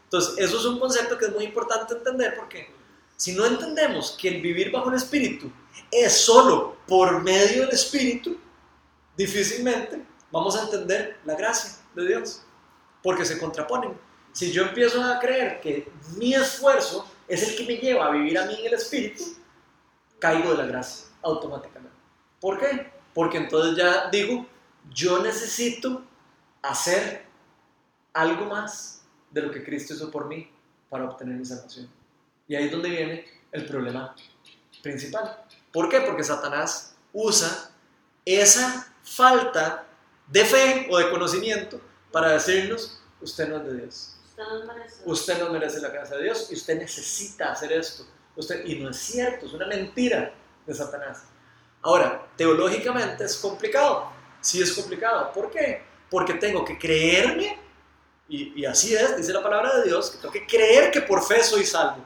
[0.05, 2.73] Entonces, eso es un concepto que es muy importante entender porque
[3.15, 5.51] si no entendemos que el vivir bajo el Espíritu
[5.91, 8.37] es solo por medio del Espíritu,
[9.15, 10.01] difícilmente
[10.31, 12.43] vamos a entender la gracia de Dios,
[13.03, 13.97] porque se contraponen.
[14.31, 18.37] Si yo empiezo a creer que mi esfuerzo es el que me lleva a vivir
[18.37, 19.23] a mí en el Espíritu,
[20.17, 21.97] caigo de la gracia automáticamente.
[22.39, 22.91] ¿Por qué?
[23.13, 24.45] Porque entonces ya digo,
[24.93, 26.03] yo necesito
[26.61, 27.25] hacer
[28.13, 30.51] algo más de lo que Cristo hizo por mí
[30.89, 31.89] para obtener mi salvación.
[32.47, 34.15] Y ahí es donde viene el problema
[34.81, 35.45] principal.
[35.71, 36.01] ¿Por qué?
[36.01, 37.69] Porque Satanás usa
[38.25, 39.85] esa falta
[40.27, 41.79] de fe o de conocimiento
[42.11, 44.17] para decirnos, usted no es de Dios.
[44.25, 45.01] Usted no merece.
[45.05, 48.05] Usted no merece la gracia de Dios y usted necesita hacer esto.
[48.35, 50.33] Usted, y no es cierto, es una mentira
[50.65, 51.23] de Satanás.
[51.81, 54.11] Ahora, teológicamente es complicado.
[54.41, 55.31] Sí es complicado.
[55.33, 55.81] ¿Por qué?
[56.09, 57.57] Porque tengo que creerme,
[58.27, 61.25] y, y así es, dice la palabra de Dios, que tengo que creer que por
[61.25, 62.03] fe soy salvo.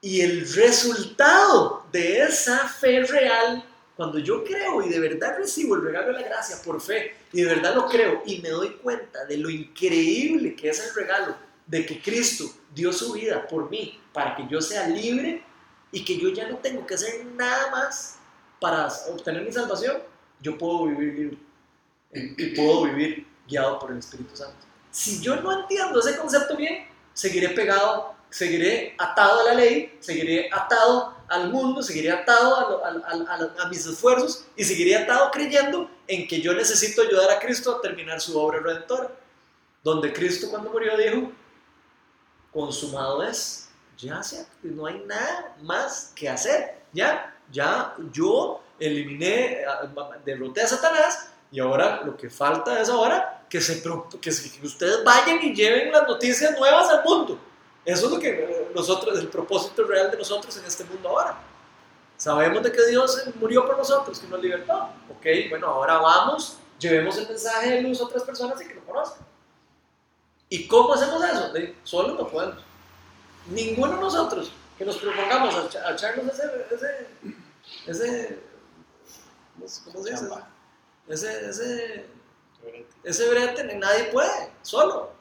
[0.00, 3.64] Y el resultado de esa fe real,
[3.96, 7.42] cuando yo creo y de verdad recibo el regalo de la gracia por fe, y
[7.42, 11.36] de verdad lo creo, y me doy cuenta de lo increíble que es el regalo
[11.66, 12.44] de que Cristo
[12.74, 15.42] dio su vida por mí, para que yo sea libre
[15.90, 18.18] y que yo ya no tengo que hacer nada más
[18.60, 19.98] para obtener mi salvación,
[20.40, 21.38] yo puedo vivir libre
[22.36, 24.56] y puedo vivir guiado por el Espíritu Santo.
[24.90, 30.48] Si yo no entiendo ese concepto bien, seguiré pegado, seguiré atado a la ley, seguiré
[30.52, 35.30] atado al mundo, seguiré atado a, lo- a- a- a- mis esfuerzos y seguiré atado
[35.30, 39.10] creyendo en que yo necesito ayudar a Cristo a terminar su obra redentora.
[39.84, 41.30] Donde Cristo cuando murió dijo,
[42.52, 49.64] consumado es, ya se, no hay nada más que hacer, ya, ya yo eliminé,
[50.24, 55.02] derroté a Satanás y ahora lo que falta es ahora que, se, que, que ustedes
[55.04, 57.38] vayan y lleven las noticias nuevas al mundo.
[57.84, 61.38] Eso es lo que eh, nosotros, el propósito real de nosotros en este mundo ahora.
[62.18, 64.90] Sabemos de que Dios murió por nosotros, que nos libertó.
[65.08, 68.84] Ok, bueno, ahora vamos, llevemos el mensaje de luz a otras personas y que lo
[68.84, 69.26] conozcan.
[70.50, 71.52] ¿Y cómo hacemos eso?
[71.84, 72.58] Solo no podemos.
[73.46, 76.26] Ninguno de nosotros que nos propongamos a, echa- a echarnos
[77.86, 78.38] ese,
[79.58, 80.28] ¿cómo se- ¿cómo se dice?
[81.08, 82.06] Ese, ese,
[82.54, 82.86] Espérate.
[83.04, 85.12] ese brete nadie puede, solo.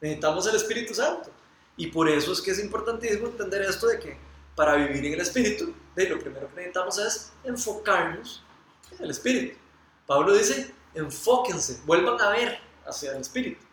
[0.00, 1.30] Necesitamos el Espíritu Santo.
[1.76, 4.18] Y por eso es que es importantísimo entender esto de que
[4.56, 8.42] para vivir en el Espíritu, de lo primero que necesitamos es enfocarnos
[8.92, 9.56] en el Espíritu.
[10.06, 13.64] Pablo dice, enfóquense, vuelvan a ver hacia el Espíritu.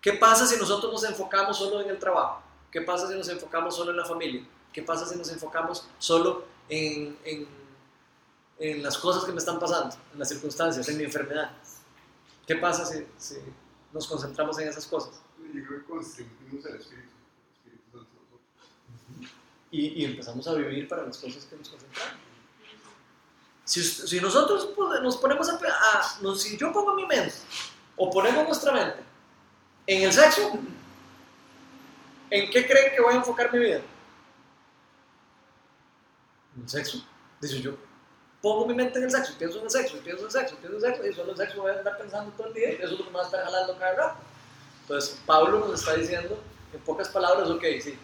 [0.00, 2.42] ¿Qué pasa si nosotros nos enfocamos solo en el trabajo?
[2.72, 4.44] ¿Qué pasa si nos enfocamos solo en la familia?
[4.72, 7.46] ¿Qué pasa si nos enfocamos solo en, en,
[8.62, 11.50] en las cosas que me están pasando, en las circunstancias, en mi enfermedad?
[12.46, 13.36] ¿Qué pasa si, si
[13.92, 15.20] nos concentramos en esas cosas?
[15.52, 17.08] Yo creo que constituimos el Espíritu,
[17.66, 18.40] el Espíritu Santo.
[19.72, 22.12] Y, y empezamos a vivir para las cosas que nos concentramos.
[23.64, 24.70] Si, si nosotros
[25.02, 27.34] nos ponemos a, a- si yo pongo mi mente,
[27.96, 28.98] o ponemos nuestra mente
[29.86, 30.52] ¿En el sexo?
[32.30, 33.80] ¿En qué creen que voy a enfocar mi vida?
[36.56, 37.04] En el sexo.
[37.40, 37.76] Dice yo,
[38.42, 40.76] pongo mi mente en el sexo, pienso en el sexo, pienso en el sexo, pienso
[40.76, 42.74] en el sexo, y solo el sexo voy a andar pensando todo el día y
[42.74, 44.20] eso es lo que me va a estar jalando cada rato.
[44.82, 46.38] Entonces, Pablo nos está diciendo,
[46.72, 47.96] en pocas palabras, ok, sí,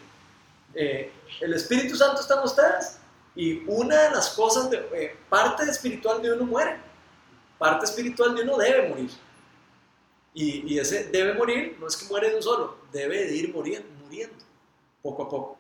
[0.74, 2.98] eh, el Espíritu Santo está en ustedes
[3.34, 6.78] y una de las cosas, de, eh, parte espiritual de uno muere,
[7.58, 9.10] parte espiritual de uno debe morir.
[10.34, 13.88] Y, ese debe morir, no es que muere de un solo, debe de ir muriendo,
[14.04, 14.36] muriendo
[15.02, 15.58] poco a poco.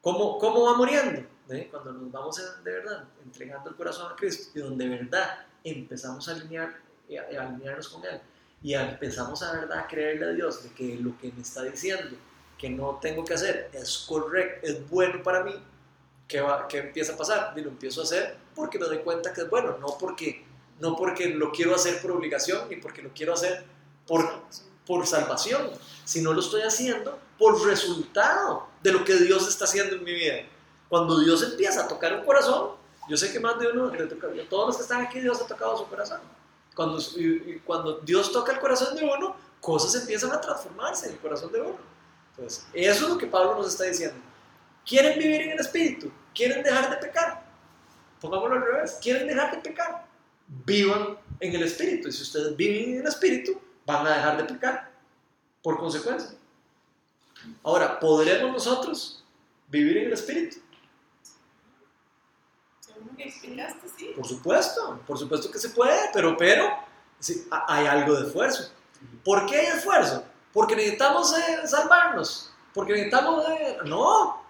[0.00, 1.26] ¿Cómo, cómo va muriendo?
[1.50, 1.68] ¿Eh?
[1.70, 6.28] Cuando nos vamos de verdad entregando el corazón a Cristo y donde de verdad empezamos
[6.28, 6.80] a, alinear,
[7.10, 8.20] a, a alinearnos con Él
[8.62, 12.16] y empezamos a verdad a creerle a Dios de que lo que me está diciendo
[12.58, 15.52] que no tengo que hacer es correcto, es bueno para mí,
[16.26, 17.52] ¿qué, va, qué empieza a pasar?
[17.56, 20.44] Y lo empiezo a hacer porque me doy cuenta que es bueno, no porque,
[20.80, 23.64] no porque lo quiero hacer por obligación ni porque lo quiero hacer
[24.06, 24.44] por,
[24.86, 25.70] por salvación,
[26.04, 30.36] sino lo estoy haciendo por resultado de lo que Dios está haciendo en mi vida.
[30.88, 32.70] Cuando Dios empieza a tocar un corazón,
[33.08, 33.92] yo sé que más de uno,
[34.48, 36.20] todos los que están aquí, Dios ha tocado su corazón.
[36.74, 36.98] Cuando,
[37.64, 41.60] cuando Dios toca el corazón de uno, cosas empiezan a transformarse en el corazón de
[41.60, 41.78] uno.
[42.30, 44.16] Entonces, eso es lo que Pablo nos está diciendo.
[44.84, 46.10] ¿Quieren vivir en el Espíritu?
[46.34, 47.44] ¿Quieren dejar de pecar?
[48.20, 48.98] Pongámoslo al revés.
[49.00, 50.06] ¿Quieren dejar de pecar?
[50.46, 52.08] Vivan en el Espíritu.
[52.08, 54.90] Y si ustedes viven en el Espíritu, van a dejar de pecar
[55.62, 56.36] por consecuencia.
[57.62, 59.24] Ahora, ¿podremos nosotros
[59.68, 60.58] vivir en el Espíritu?
[64.16, 66.68] Por supuesto, por supuesto que se puede, pero, pero
[67.68, 68.70] hay algo de esfuerzo.
[69.24, 70.24] ¿Por qué hay esfuerzo?
[70.52, 73.44] Porque necesitamos eh, salvarnos, porque necesitamos...
[73.50, 74.42] eh, no,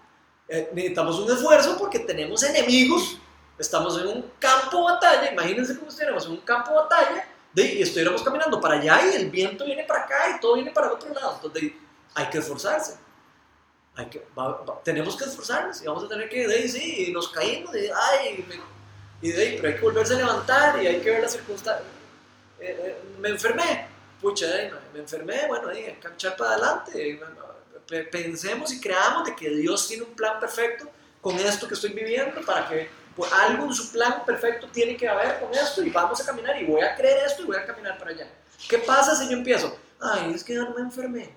[0.47, 3.17] Eh, necesitamos un esfuerzo porque tenemos enemigos,
[3.57, 7.63] estamos en un campo de batalla, imagínense cómo estuviéramos en un campo de batalla de,
[7.73, 10.85] y estuviéramos caminando para allá y el viento viene para acá y todo viene para
[10.85, 11.71] el otro lado, entonces
[12.13, 12.99] hay que esforzarse.
[13.97, 17.11] Hay que, va- va- tenemos que esforzarnos y vamos a tener que, de ahí sí,
[17.13, 18.59] nos caímos, y, ay, me-
[19.21, 21.87] y de ahí, pero hay que volverse a levantar y hay que ver las circunstancias.
[22.59, 23.87] Eh, eh, me enfermé,
[24.21, 27.19] pucha, eh, me enfermé, bueno, hay que para adelante.
[27.87, 30.89] pe- Pensemos y creamos de que Dios tiene un plan perfecto
[31.21, 35.07] con esto que estoy viviendo para que pues, algo en su plan perfecto tiene que
[35.07, 37.65] haber con esto y vamos a caminar y voy a creer esto y voy a
[37.65, 38.27] caminar para allá.
[38.67, 39.77] ¿Qué pasa si yo empiezo?
[40.01, 41.33] Ay, es que no me enfermé.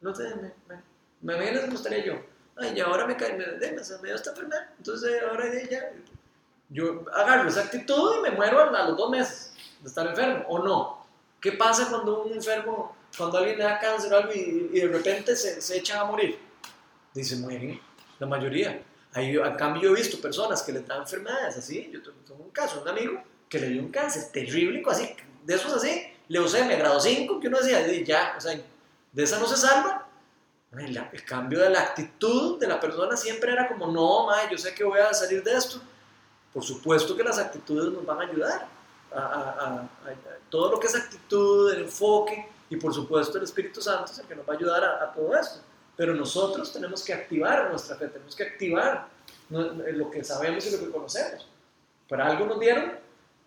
[0.00, 0.82] No sé, me, me,
[1.20, 2.14] me viene como estaría yo.
[2.56, 4.68] Ay, y ahora me cae, me, me, dio esta enfermedad.
[4.78, 5.92] Entonces ahora ya,
[6.68, 10.58] yo agarro esa actitud y me muero a los dos meses de estar enfermo, ¿o
[10.58, 11.06] no?
[11.40, 14.88] ¿Qué pasa cuando un enfermo, cuando alguien le da cáncer o algo y, y de
[14.88, 16.38] repente se, se echan a morir?
[17.14, 17.80] Dice, mueren,
[18.18, 18.82] la mayoría.
[19.12, 21.90] Ahí, a cambio, yo he visto personas que les dan enfermedades así.
[21.92, 25.72] Yo tengo un caso, un amigo que le dio un cáncer terrible, así, de esos
[25.72, 28.56] así, leucemia, grado 5, que uno decía, "Di, ya, o sea,
[29.12, 30.06] de esa no se salva.
[30.72, 34.56] La- El cambio de la actitud de la persona siempre era como, no, ma, yo
[34.56, 35.80] sé que voy a salir de esto.
[36.52, 38.66] Por supuesto que las actitudes nos van a ayudar.
[39.12, 39.88] A, a- a- a-
[40.48, 44.26] todo lo que es actitud, el enfoque, y por supuesto el Espíritu Santo es el
[44.26, 45.60] que nos va a ayudar a, todo esto.
[45.96, 49.08] Pero nosotros tenemos que activar nuestra fe, tenemos que activar
[49.50, 51.48] lo que sabemos y lo que conocemos.
[52.08, 52.92] Para algo nos dieron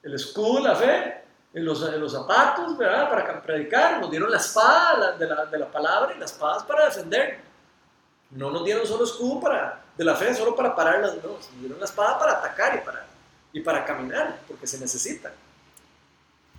[0.04, 1.23] el escudo, la fe,
[1.54, 3.10] en los, en los zapatos, ¿verdad?
[3.10, 6.32] Para ca- predicar, nos dieron la espada la- de, la, de la palabra y las
[6.32, 7.40] espadas para defender.
[8.32, 11.60] No nos dieron solo escudo para, de la fe, solo para parar las no, nos
[11.60, 13.06] dieron la espada para atacar y para,
[13.54, 15.32] y para caminar, porque se necesita.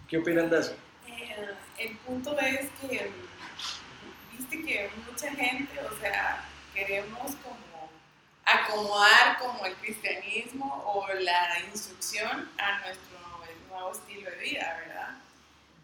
[0.08, 0.74] ¿Qué opinan de eso?
[1.08, 3.10] Eh, el punto es que
[4.32, 7.90] viste que mucha gente, o sea, queremos como
[8.44, 13.18] acomodar como el cristianismo o la instrucción a nuestro
[13.74, 15.08] nuevo estilo de vida, ¿verdad?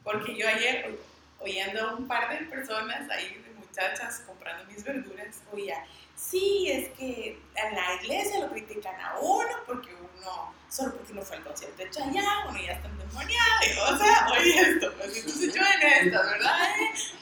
[0.04, 0.98] Porque yo ayer,
[1.40, 5.84] oyendo a un par de personas ahí, de muchachas comprando mis verduras, oía,
[6.16, 11.22] sí, es que en la iglesia lo critican a uno porque uno, solo porque uno
[11.22, 15.16] fue al concierto de Chayanne, uno ya está endemoniado, y, o sea, oye esto, pues
[15.16, 16.58] entonces yo en esta, ¿verdad?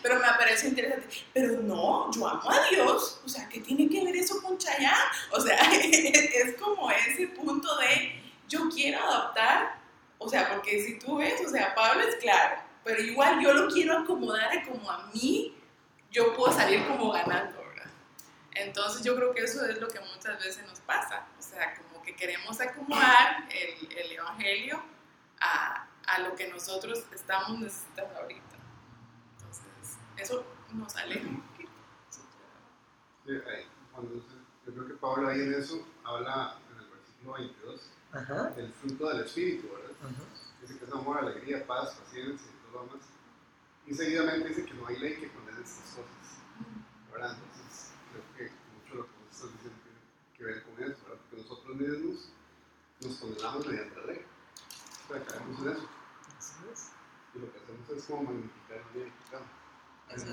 [0.03, 4.05] Pero me pareció interesante, pero no, yo amo a Dios, o sea, ¿qué tiene que
[4.05, 4.97] ver eso con Chayanne?
[5.33, 9.78] O sea, es como ese punto de, yo quiero adoptar,
[10.19, 13.69] o sea, porque si tú ves, o sea, Pablo es claro, pero igual yo lo
[13.69, 15.57] quiero acomodar como a mí,
[16.11, 17.91] yo puedo salir como ganando, ¿verdad?
[18.53, 22.03] Entonces yo creo que eso es lo que muchas veces nos pasa, o sea, como
[22.03, 24.83] que queremos acomodar el, el Evangelio
[25.41, 28.57] a, a lo que nosotros estamos necesitando ahorita.
[29.37, 31.71] Entonces, eso nos aleja un poquito.
[33.25, 37.98] Sí, ahí, cuando yo creo que Pablo ahí en eso habla en el versículo 22
[38.13, 38.51] Ajá.
[38.51, 39.91] del fruto del Espíritu, ¿verdad?
[40.63, 43.07] Dice que es amor, alegría, paz, paciencia y todo lo demás.
[43.87, 46.19] Y seguidamente dice que no hay ley que condene estas cosas.
[47.13, 47.37] ¿verdad?
[47.37, 51.21] Entonces, creo que mucho lo que vos estás diciendo tiene que ver con eso, ¿verdad?
[51.31, 52.29] Porque nosotros mismos
[53.01, 54.27] nos condenamos mediante la ley.
[55.05, 55.89] O sea, caemos en eso.
[57.35, 59.45] Y lo que hacemos es como magnificar el bien pecado.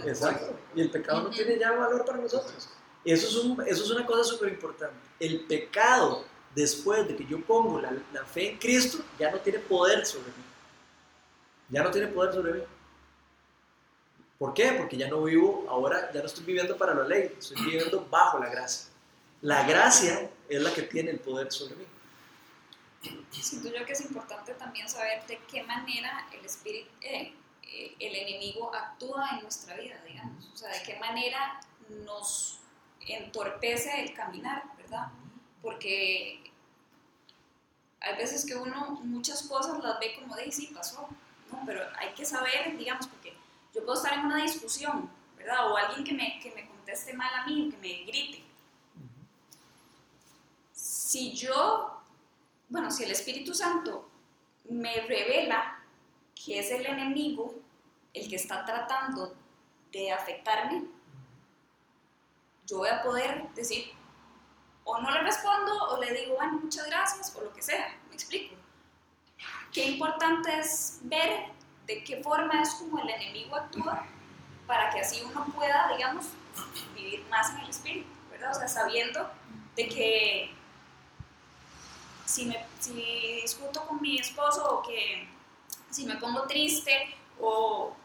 [0.08, 0.60] Exacto.
[0.76, 2.70] Y el pecado no tiene ya valor para nosotros.
[3.04, 4.98] Eso es, un, eso es una cosa súper importante.
[5.20, 7.92] El pecado, después de que yo pongo la,
[8.26, 10.44] fe en Cristo, ya no tiene poder sobre mí.
[11.70, 12.62] Ya no tiene poder sobre mí.
[14.40, 14.72] ¿Por qué?
[14.74, 18.40] Porque ya no vivo, ahora ya no estoy viviendo para la ley, estoy viviendo bajo
[18.40, 18.90] la gracia.
[19.42, 21.86] La gracia es la que tiene el poder sobre mí.
[23.30, 28.16] Siento yo que es importante también saber de qué manera el espíritu, eh, eh, el
[28.16, 30.50] enemigo actúa en nuestra vida, digamos.
[30.54, 31.60] O sea, de qué manera
[32.04, 32.60] nos
[33.08, 35.12] entorpece el caminar, ¿verdad?
[35.66, 36.44] Porque
[38.00, 41.10] hay veces que uno muchas cosas las ve como de sí pasó,
[41.52, 41.64] ¿no?
[41.66, 43.34] Pero hay que saber, digamos, porque
[43.74, 45.72] yo puedo estar en una discusión, ¿verdad?
[45.72, 48.44] O alguien que me, que me conteste mal a mí, que me grite.
[50.72, 52.00] Si yo,
[52.70, 54.08] bueno, si el Espíritu Santo
[54.70, 55.80] me revela
[56.36, 57.56] que es el enemigo
[58.14, 59.36] el que está tratando
[59.92, 60.84] de afectarme,
[62.68, 63.96] yo voy a poder decir,
[64.86, 68.16] o no le respondo, o le digo, bueno, muchas gracias, o lo que sea, me
[68.16, 68.56] explico.
[69.74, 71.48] Qué importante es ver
[71.86, 74.06] de qué forma es como el enemigo actúa
[74.66, 76.28] para que así uno pueda, digamos,
[76.96, 78.52] vivir más en el espíritu, ¿verdad?
[78.52, 79.30] O sea, sabiendo
[79.76, 80.56] de que
[82.26, 82.94] si, me, si
[83.42, 85.28] discuto con mi esposo o que
[85.90, 87.96] si me pongo triste o, o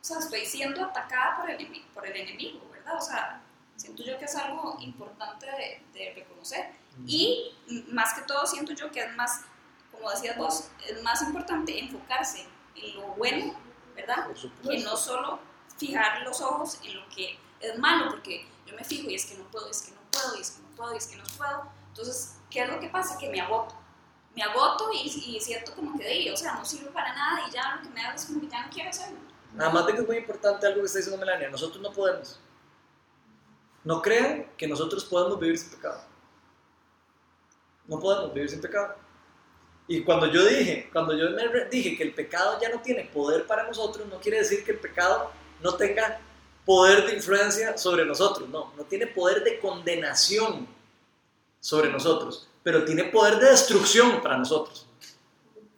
[0.00, 2.96] sea, estoy siendo atacada por el, por el enemigo, ¿verdad?
[2.96, 3.40] O sea,
[3.76, 6.70] siento yo que es algo importante de, de reconocer.
[7.06, 7.52] Y
[7.88, 9.42] más que todo siento yo que es más,
[9.90, 13.54] como decías vos, es más importante enfocarse en lo bueno,
[13.94, 14.28] ¿verdad?
[14.62, 15.38] Que no solo
[15.76, 19.36] fijar los ojos en lo que es malo, porque yo me fijo y es que
[19.36, 21.24] no puedo, es que no puedo, y es que no puedo, y es que no
[21.36, 21.68] puedo.
[21.88, 23.18] Entonces, ¿qué es lo que pasa?
[23.18, 23.74] Que me agoto.
[24.34, 27.52] Me agoto y, y siento como que, de, o sea, no sirve para nada y
[27.52, 29.18] ya lo que me hago es como que ya no quiero hacerlo.
[29.54, 32.40] Nada más de que es muy importante algo que está diciendo Melania, nosotros no podemos.
[33.84, 36.00] No crean que nosotros podemos vivir sin pecado.
[37.86, 38.94] No podemos vivir sin pecado.
[39.86, 41.26] Y cuando yo dije, cuando yo
[41.70, 44.78] dije que el pecado ya no tiene poder para nosotros, no quiere decir que el
[44.78, 46.20] pecado no tenga
[46.64, 50.66] poder de influencia sobre nosotros, no, no tiene poder de condenación
[51.60, 54.86] sobre nosotros, pero tiene poder de destrucción para nosotros.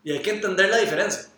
[0.04, 1.28] Y hay que entender la diferencia.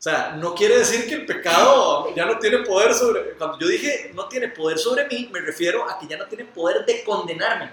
[0.00, 3.34] O sea, no quiere decir que el pecado ya no tiene poder sobre...
[3.34, 6.46] Cuando yo dije no tiene poder sobre mí, me refiero a que ya no tiene
[6.46, 7.70] poder de condenarme.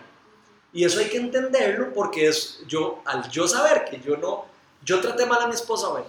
[0.74, 4.46] Y eso hay que entenderlo porque es yo, al yo saber que yo no,
[4.84, 6.04] yo traté mal a mi esposa hoy,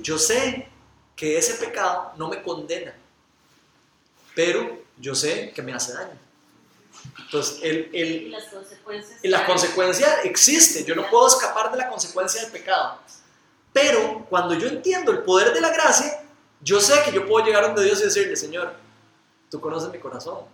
[0.00, 0.70] yo sé
[1.14, 2.94] que ese pecado no me condena,
[4.34, 6.18] pero yo sé que me hace daño.
[7.18, 9.20] Entonces, el, el, Y las consecuencias.
[9.22, 12.98] y la consecuencia existe, yo no puedo escapar de la consecuencia del pecado.
[13.72, 16.22] Pero cuando yo entiendo el poder de la gracia,
[16.60, 18.72] yo sé que yo puedo llegar donde Dios y decirle, Señor,
[19.50, 20.44] tú conoces mi corazón,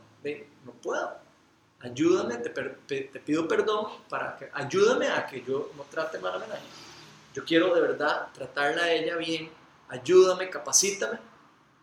[0.64, 1.14] no puedo.
[1.80, 6.38] Ayúdame, te, te- pido perdón, para que, ayúdame a que yo no trate mal a
[6.38, 6.68] Melania.
[7.34, 9.50] Yo quiero de verdad tratarla a ella bien,
[9.88, 11.18] ayúdame, capacítame,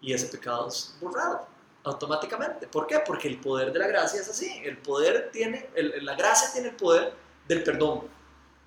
[0.01, 1.47] y ese pecado es borrado
[1.83, 2.67] automáticamente.
[2.67, 2.99] ¿Por qué?
[3.05, 4.61] Porque el poder de la gracia es así.
[4.63, 7.13] El poder tiene, el- la gracia tiene el poder
[7.47, 8.07] del perdón.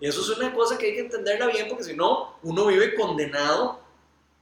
[0.00, 2.94] Y eso es una cosa que hay que entenderla bien, porque si no, uno vive
[2.94, 3.80] condenado.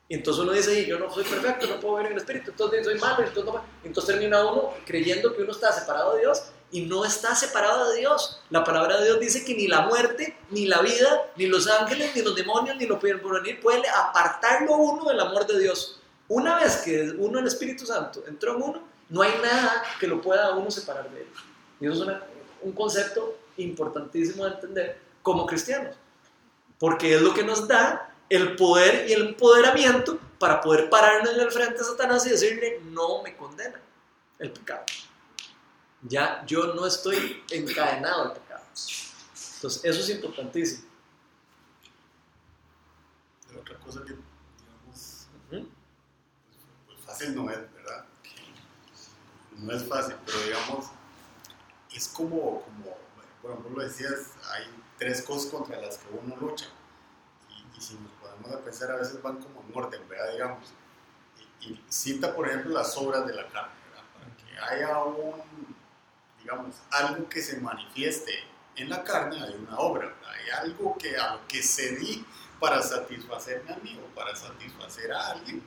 [0.08, 2.50] Y entonces uno dice, "Y yo no soy perfecto, no puedo vivir en el Espíritu,
[2.50, 6.42] entonces soy malo, entonces, no, entonces termina uno creyendo que uno está separado de Dios
[6.70, 8.42] y no está separado de Dios.
[8.50, 12.14] La palabra de Dios dice que ni la muerte, ni la vida, ni los ángeles,
[12.14, 16.00] ni los demonios, ni lo pueden venir, puede apartarlo uno del amor de Dios.
[16.28, 20.20] Una vez que uno, el Espíritu Santo, entró en uno, no hay nada que lo
[20.20, 21.26] pueda uno separar de él.
[21.80, 22.22] Y eso es una-
[22.60, 25.96] un concepto importantísimo de entender como cristianos,
[26.78, 31.40] porque es lo que nos da el poder y el empoderamiento para poder pararnos en
[31.40, 33.80] el frente a Satanás y decirle, no me condena
[34.38, 34.84] el pecado.
[36.03, 38.62] Ya yo no estoy encadenado al pecado.
[38.66, 40.84] Entonces, eso es importantísimo.
[43.49, 45.26] Pero otra cosa que, digamos,
[46.86, 48.05] pues fácil no es, ¿verdad?
[49.57, 50.86] No es fácil, pero digamos,
[51.94, 52.99] es como, como
[53.40, 56.66] por ejemplo, lo decías, hay tres cosas contra las que uno lucha.
[57.51, 60.32] Y, y si nos podemos a pensar, a veces van como en orden, ¿verdad?
[60.32, 60.72] Digamos.
[61.61, 64.05] Y, y cita, por ejemplo, las obras de la carne, ¿verdad?
[64.14, 65.76] Para que haya un,
[66.40, 68.32] digamos, algo que se manifieste
[68.76, 70.30] en la carne, hay una obra, ¿verdad?
[70.32, 71.62] Hay algo que a lo que
[72.61, 75.62] para satisfacerme a mí o para satisfacer a alguien,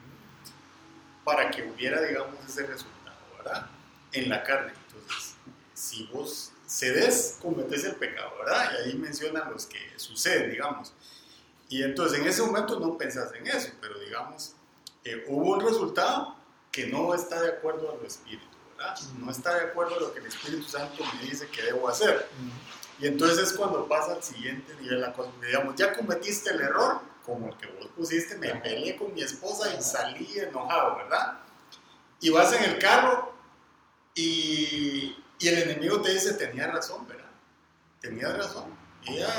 [1.23, 3.67] para que hubiera, digamos, ese resultado, ¿verdad?
[4.13, 4.73] En la carne.
[4.87, 5.35] Entonces,
[5.73, 8.71] si vos cedes, cometes el pecado, ¿verdad?
[8.71, 10.93] Y ahí mencionan los que suceden, digamos.
[11.69, 14.53] Y entonces en ese momento no pensás en eso, pero digamos,
[15.03, 16.35] eh, hubo un resultado
[16.71, 18.45] que no está de acuerdo a lo espíritu,
[18.77, 18.95] ¿verdad?
[19.17, 22.27] No está de acuerdo a lo que el Espíritu Santo me dice que debo hacer.
[22.99, 27.01] Y entonces es cuando pasa al siguiente nivel la cosa, digamos, ya cometiste el error,
[27.25, 31.39] como el que vos pusiste, me peleé con mi esposa y salí enojado, ¿verdad?
[32.19, 33.33] Y vas en el carro
[34.15, 37.29] y, y el enemigo te dice, tenía razón, ¿verdad?
[38.01, 38.65] Tenía razón.
[39.05, 39.29] Ella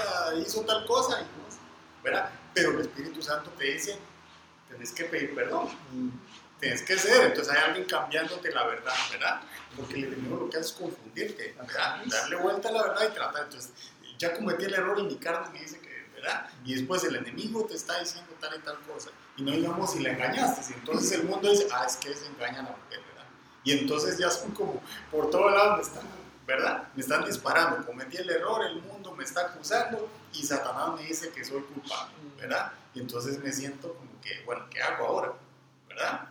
[0.41, 2.31] hizo tal cosa, y, ¿verdad?
[2.55, 3.99] Pero el Espíritu Santo te dice,
[4.69, 5.69] tenés que pedir perdón.
[6.61, 9.41] Tienes que ser, entonces hay alguien cambiándote la verdad, ¿verdad?
[9.77, 12.03] Porque el enemigo lo que hace es confundirte, ¿verdad?
[12.07, 13.45] Darle vuelta a la verdad y tratar.
[13.45, 13.73] Entonces,
[14.19, 16.51] ya cometí el error y mi carne me dice que, ¿verdad?
[16.65, 19.11] Y después el enemigo te está diciendo tal y tal cosa.
[19.37, 20.73] Y no digamos si la engañaste.
[20.73, 23.01] Y entonces el mundo dice, ah, es que se engañan a la mujer.
[23.65, 26.07] Y entonces ya son como, por todos lados me están,
[26.47, 26.89] ¿verdad?
[26.95, 27.85] Me están disparando.
[27.87, 32.15] Cometí el error, el mundo me está acusando y Satanás me dice que soy culpable,
[32.37, 32.73] ¿verdad?
[32.95, 35.35] Y entonces me siento como que, bueno, ¿qué hago ahora?
[35.89, 36.29] ¿verdad?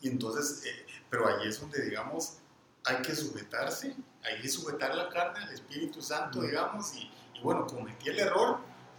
[0.00, 2.38] Y entonces, eh, pero ahí es donde, digamos,
[2.84, 7.66] hay que sujetarse, hay que sujetar la carne al Espíritu Santo, digamos, y, y, bueno,
[7.66, 8.58] cometí el error,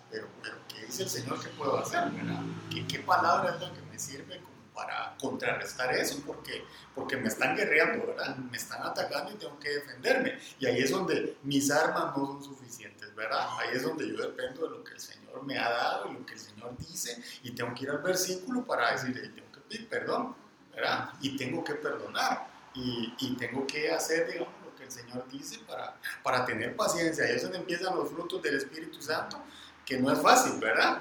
[0.10, 2.42] pero, pero ¿qué dice el Señor que puedo hacer, verdad?
[2.72, 4.42] ¿Qué, qué palabra es la que me sirve
[4.76, 6.22] para contrarrestar eso?
[6.26, 8.36] Porque, porque me están guerreando, ¿verdad?
[8.36, 10.38] Me están atacando y tengo que defenderme.
[10.60, 13.48] Y ahí es donde mis armas no son suficientes, ¿verdad?
[13.58, 16.26] Ahí es donde yo dependo de lo que el Señor me ha dado y lo
[16.26, 20.36] que el Señor dice, y tengo que ir al versículo para decir, tengo pedir perdón,
[20.76, 21.10] ¿verdad?
[21.22, 25.60] Y tengo que perdonar y, y, tengo que hacer, digamos, lo que el Señor dice
[25.66, 27.26] para, para tener paciencia.
[27.32, 29.42] Y eso empiezan los frutos del Espíritu Santo,
[29.86, 31.00] que no es fácil, ¿verdad?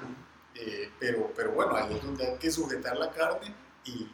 [0.55, 3.53] Eh, pero, pero bueno, ahí es donde hay que sujetar la carne
[3.85, 4.11] y,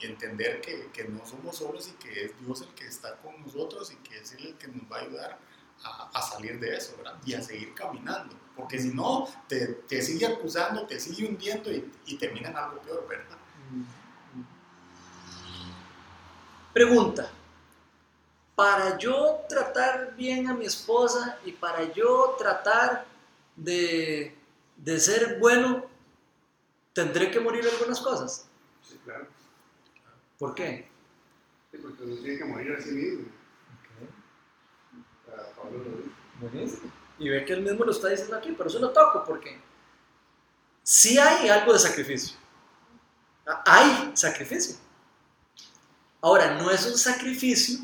[0.00, 3.40] y entender que, que, no somos solos y que es Dios el que está con
[3.40, 5.38] nosotros y que es Él el que nos va a ayudar
[5.84, 7.16] a, a salir de eso, ¿verdad?
[7.24, 8.34] Y a seguir caminando.
[8.56, 12.80] Porque si no, te, te sigue acusando, te sigue hundiendo y, y termina en algo
[12.80, 13.36] peor, ¿verdad?
[16.72, 17.30] Pregunta,
[18.54, 23.06] para yo tratar bien a mi esposa y para yo tratar
[23.54, 24.36] de,
[24.76, 25.84] de ser bueno,
[26.92, 28.46] ¿tendré que morir algunas cosas?
[29.06, 29.28] Claro.
[30.36, 30.88] ¿Por qué?
[31.70, 33.26] Sí, porque uno tiene que morir a sí mismo.
[35.24, 36.10] Para Pablo lo dice.
[36.40, 36.92] Buenísimo.
[37.20, 39.60] Y ve que él mismo lo está diciendo aquí, pero eso lo toco porque
[40.82, 42.36] sí hay algo de sacrificio.
[43.64, 44.76] Hay sacrificio.
[46.20, 47.78] Ahora, no es un sacrificio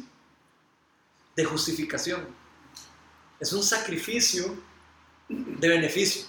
[1.37, 2.27] de justificación,
[3.39, 4.57] es un sacrificio
[5.29, 6.27] de beneficio.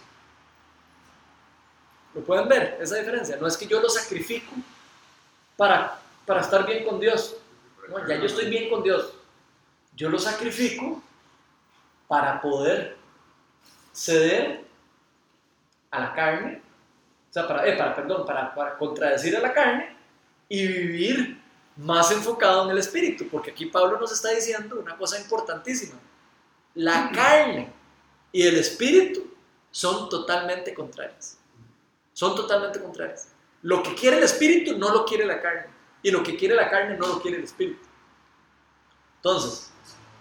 [2.13, 2.77] ¿Lo pueden ver?
[2.79, 3.37] Esa diferencia.
[3.37, 4.53] No es que yo lo sacrifico
[5.57, 7.35] para, para estar bien con Dios.
[7.89, 9.13] No, ya yo estoy bien con Dios.
[9.95, 11.01] Yo lo sacrifico
[12.07, 12.97] para poder
[13.91, 14.63] ceder
[15.91, 16.61] a la carne,
[17.29, 19.95] o sea, para, eh, para perdón, para, para contradecir a la carne
[20.49, 21.41] y vivir
[21.77, 25.99] más enfocado en el espíritu, porque aquí Pablo nos está diciendo una cosa importantísima.
[26.75, 27.71] La carne
[28.31, 29.33] y el espíritu
[29.71, 31.37] son totalmente contrarias.
[32.13, 33.32] Son totalmente contrarias.
[33.63, 35.67] Lo que quiere el espíritu no lo quiere la carne.
[36.03, 37.81] Y lo que quiere la carne no lo quiere el espíritu.
[39.15, 39.71] Entonces,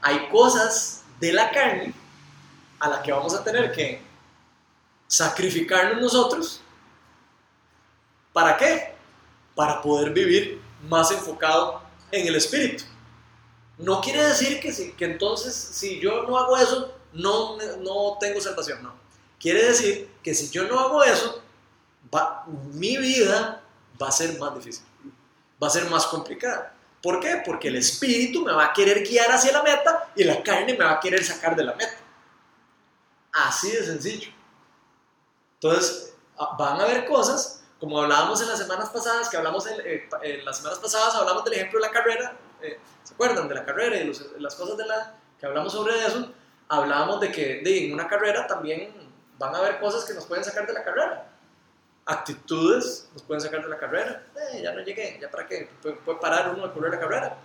[0.00, 1.92] hay cosas de la carne
[2.78, 4.00] a las que vamos a tener que
[5.08, 6.60] sacrificarnos nosotros.
[8.32, 8.94] ¿Para qué?
[9.54, 12.84] Para poder vivir más enfocado en el espíritu.
[13.78, 18.40] No quiere decir que, si, que entonces si yo no hago eso, no, no tengo
[18.40, 18.94] salvación, no.
[19.40, 21.42] Quiere decir que si yo no hago eso,
[22.12, 23.62] va, mi vida
[24.00, 24.84] va a ser más difícil,
[25.62, 26.74] va a ser más complicada.
[27.02, 27.42] ¿Por qué?
[27.44, 30.84] Porque el espíritu me va a querer guiar hacia la meta y la carne me
[30.84, 31.96] va a querer sacar de la meta.
[33.32, 34.30] Así de sencillo.
[35.54, 36.14] Entonces,
[36.58, 40.44] van a haber cosas como hablábamos en las semanas pasadas, que hablamos en, eh, en
[40.44, 43.48] las semanas pasadas, hablamos del ejemplo de la carrera, eh, ¿se acuerdan?
[43.48, 46.30] De la carrera y los, las cosas de la, que hablamos sobre eso,
[46.68, 48.94] hablábamos de que de, en una carrera también
[49.36, 51.31] van a haber cosas que nos pueden sacar de la carrera,
[52.04, 55.96] actitudes nos pueden sacar de la carrera, eh, ya no llegué, ya para qué, puede,
[55.96, 57.36] puede parar uno de correr la carrera,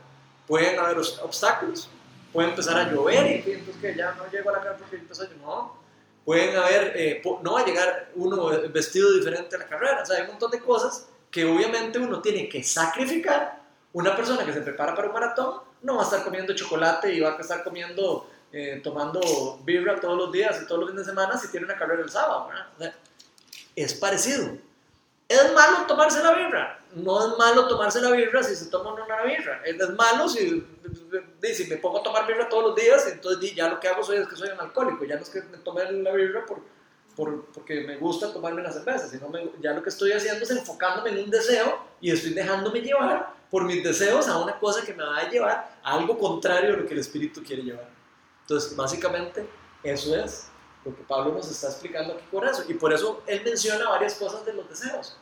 [0.48, 1.90] pueden haber obstáculos,
[2.34, 5.24] puede empezar a llover y entonces que ya no llego a la carrera porque empezó
[5.24, 5.78] a llover, no,
[6.26, 10.18] pueden haber, eh, no va a llegar uno vestido diferente a la carrera, o sea,
[10.18, 13.62] hay un montón de cosas que obviamente uno tiene que sacrificar.
[13.94, 17.20] Una persona que se prepara para un maratón no va a estar comiendo chocolate y
[17.20, 21.12] va a estar comiendo, eh, tomando birra todos los días y todos los fines de
[21.12, 22.68] semana si tiene una carrera el sábado, ¿verdad?
[22.76, 22.96] O sea,
[23.84, 24.58] es parecido.
[25.30, 26.80] ¿Es malo tomarse la birra?
[26.94, 29.62] No es malo tomarse la birra si se toma una birra.
[29.66, 30.66] Es malo si,
[31.54, 34.18] si me pongo a tomar birra todos los días, entonces ya lo que hago soy,
[34.18, 35.04] es que soy un alcohólico.
[35.06, 36.62] Ya no es que me tome la birra por,
[37.16, 40.52] por- porque me gusta tomarme la cerveza, sino me- ya lo que estoy haciendo es
[40.52, 44.94] enfocándome en un deseo y estoy dejándome llevar por mis deseos a una cosa que
[44.94, 47.90] me va a llevar a algo contrario a lo que el Espíritu quiere llevar.
[48.42, 49.46] Entonces, básicamente,
[49.84, 50.47] eso es
[50.90, 52.64] lo que Pablo nos está explicando aquí con eso.
[52.68, 55.18] Y por eso él menciona varias cosas de los deseos.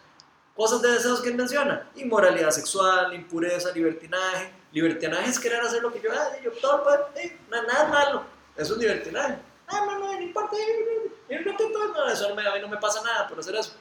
[0.56, 1.90] Cosas de deseos que él menciona.
[1.96, 4.52] Inmoralidad sexual, impureza, libertinaje.
[4.72, 6.32] Libertinaje es querer hacer lo que yo hago.
[6.44, 8.24] Yo todo, eh, nada malo.
[8.56, 9.36] Eso es libertinaje.
[9.68, 10.56] Ah, no, no, no importa.
[10.56, 13.40] eh, eh, no te- no, eso no me- a mí no me pasa nada por
[13.40, 13.74] hacer eso.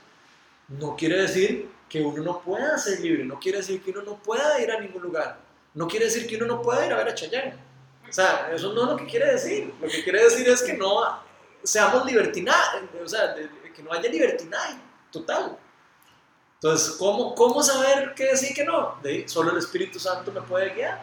[0.69, 3.25] No quiere decir que uno no pueda ser libre.
[3.25, 5.37] No quiere decir que uno no pueda ir a ningún lugar.
[5.75, 7.55] No quiere decir que uno no pueda ir a ver a Chayanne.
[8.09, 9.73] O sea, eso no es lo que quiere decir.
[9.81, 11.21] Lo que quiere decir es que no
[11.65, 14.77] seamos libertinaje, o sea, de- de- que no haya libertinaje
[15.11, 15.59] total.
[16.57, 18.99] Entonces, ¿cómo, cómo saber qué y qué no?
[19.03, 21.01] De, solo el Espíritu Santo me puede guiar.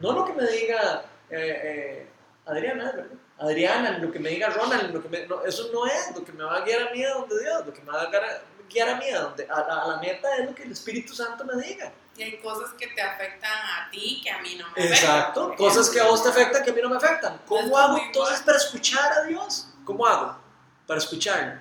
[0.00, 2.10] No lo que me diga eh, eh,
[2.46, 3.06] Adriana, ¿verdad?
[3.38, 6.32] Adriana, lo que me diga Ronald, lo que me- no, eso no es lo que
[6.32, 8.24] me va a guiar a mí a donde Dios, lo que me va a guiar
[8.24, 11.14] a, guiar a mí a, donde, a, a la meta es lo que el Espíritu
[11.14, 11.90] Santo me diga.
[12.16, 14.92] Y hay cosas que te afectan a ti que a mí no me afectan.
[14.92, 17.40] Exacto, cosas que a vos te afectan que a mí no me afectan.
[17.46, 19.68] ¿Cómo hago entonces para escuchar a Dios?
[19.84, 20.36] ¿Cómo hago
[20.86, 21.60] para escucharlo?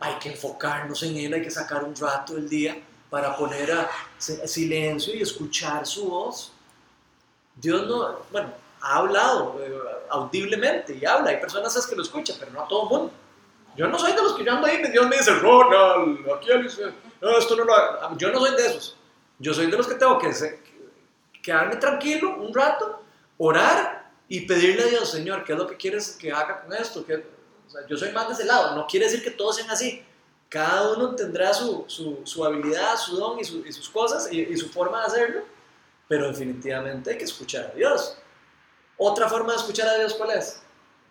[0.00, 2.76] Hay que enfocarnos en Él, hay que sacar un rato del día
[3.10, 3.70] para poner
[4.18, 6.52] silencio y escuchar su voz.
[7.54, 9.72] Dios no, bueno, ha hablado eh,
[10.10, 11.30] audiblemente y habla.
[11.30, 13.12] Hay personas que lo escuchan, pero no a todo el mundo.
[13.76, 16.82] Yo no soy de los que yo ando ahí Dios me dice, Ronald, aquí Alice,
[17.20, 18.16] no, esto no lo haga".
[18.16, 18.96] Yo no soy de esos.
[19.38, 20.30] Yo soy de los que tengo que
[21.42, 23.03] quedarme tranquilo un rato,
[23.38, 27.04] orar y pedirle a Dios, Señor, ¿qué es lo que quieres que haga con esto?
[27.04, 27.26] ¿Qué-
[27.66, 28.74] o sea, yo soy más de ese lado.
[28.76, 30.04] No quiere decir que todos sean así.
[30.48, 34.40] Cada uno tendrá su, su, su habilidad, su don y, su- y sus cosas y,
[34.42, 35.42] y su forma de hacerlo,
[36.08, 38.16] pero definitivamente hay que escuchar a Dios.
[38.96, 40.62] Otra forma de escuchar a Dios, ¿cuál es?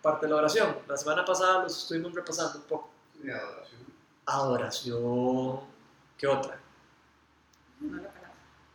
[0.02, 0.78] Parte de la oración.
[0.88, 2.90] La semana pasada los estuvimos repasando un poco.
[3.24, 3.82] Y adoración.
[4.26, 5.60] Adoración.
[6.18, 6.60] ¿Qué otra?
[7.80, 8.02] No.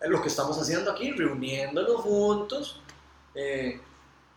[0.00, 2.80] Es lo que estamos haciendo aquí, reuniéndonos juntos.
[3.34, 3.80] Eh,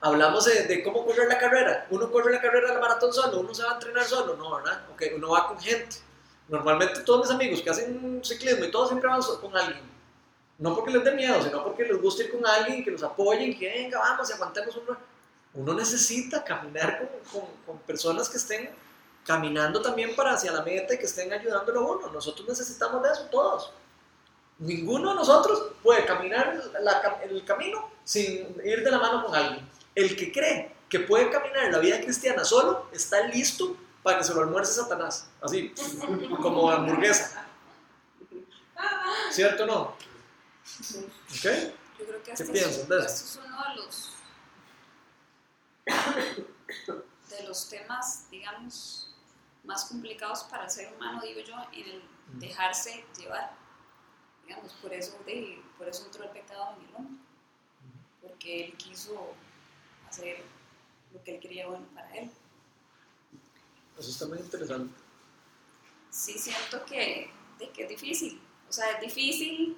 [0.02, 1.88] hablamos de, de cómo correr la carrera.
[1.90, 4.56] Uno corre la carrera de la maratón solo, uno se va a entrenar solo, no,
[4.56, 4.82] ¿verdad?
[4.94, 5.98] Ok, uno va con gente.
[6.48, 9.90] Normalmente todos mis amigos que hacen ciclismo y todos siempre van con alguien.
[10.58, 13.58] No porque les dé miedo, sino porque les gusta ir con alguien que los apoyen,
[13.58, 14.98] que venga, vamos y aguantemos un.
[15.54, 18.70] Uno necesita caminar con, con- con personas que estén
[19.26, 22.08] caminando también para hacia la meta y que estén ayudándolo a uno.
[22.12, 23.72] Nosotros necesitamos de eso, todos.
[24.62, 29.68] Ninguno de nosotros puede caminar la el camino sin ir de la mano con alguien.
[29.96, 34.36] El que cree que puede caminar la vida cristiana solo está listo para que se
[34.36, 35.28] lo almuerce Satanás.
[35.42, 35.74] Así,
[36.42, 37.48] como hamburguesa.
[39.32, 39.82] ¿Cierto o no?
[39.82, 39.98] ¿Ok?
[41.98, 43.08] Yo creo que ¿Qué piensas es, de eso?
[43.08, 44.12] es uno de los,
[47.30, 49.16] de los temas, digamos,
[49.64, 52.04] más complicados para el ser humano, digo yo, en el
[52.40, 53.61] dejarse llevar.
[54.52, 57.24] Digamos, por eso, de, por eso entró el pecado en el hombre.
[58.22, 59.34] Porque él quiso
[60.10, 60.44] hacer
[61.14, 62.30] lo que él quería bueno para él.
[63.98, 64.94] Eso está muy interesante.
[66.10, 68.42] sí siento que, de que es difícil.
[68.68, 69.78] O sea, es difícil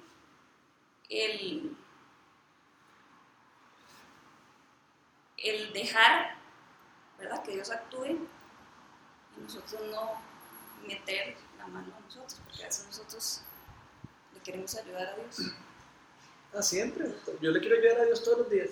[1.08, 1.76] el,
[5.36, 6.36] el dejar,
[7.16, 7.44] ¿verdad?
[7.44, 8.06] Que Dios actúe
[9.36, 10.20] y nosotros no
[10.84, 13.44] meter la mano a nosotros, porque a veces nosotros
[14.44, 15.52] queremos ayudar a Dios.
[16.54, 17.06] Ah, siempre.
[17.40, 18.70] Yo le quiero ayudar a Dios todos los días.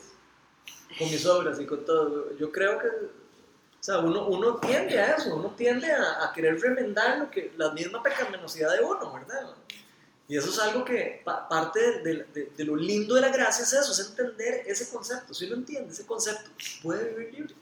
[0.98, 2.36] Con mis obras y con todo.
[2.36, 6.60] Yo creo que, o sea, uno, uno tiende a eso, uno tiende a, a querer
[6.60, 9.54] remendar lo que, la misma pecaminosidad de uno, ¿verdad?
[10.28, 13.64] Y eso es algo que pa- parte de, de- de lo lindo de la gracia
[13.64, 15.34] es eso, es entender ese concepto.
[15.34, 16.50] Si uno entiende ese concepto,
[16.82, 17.54] puede vivir libre.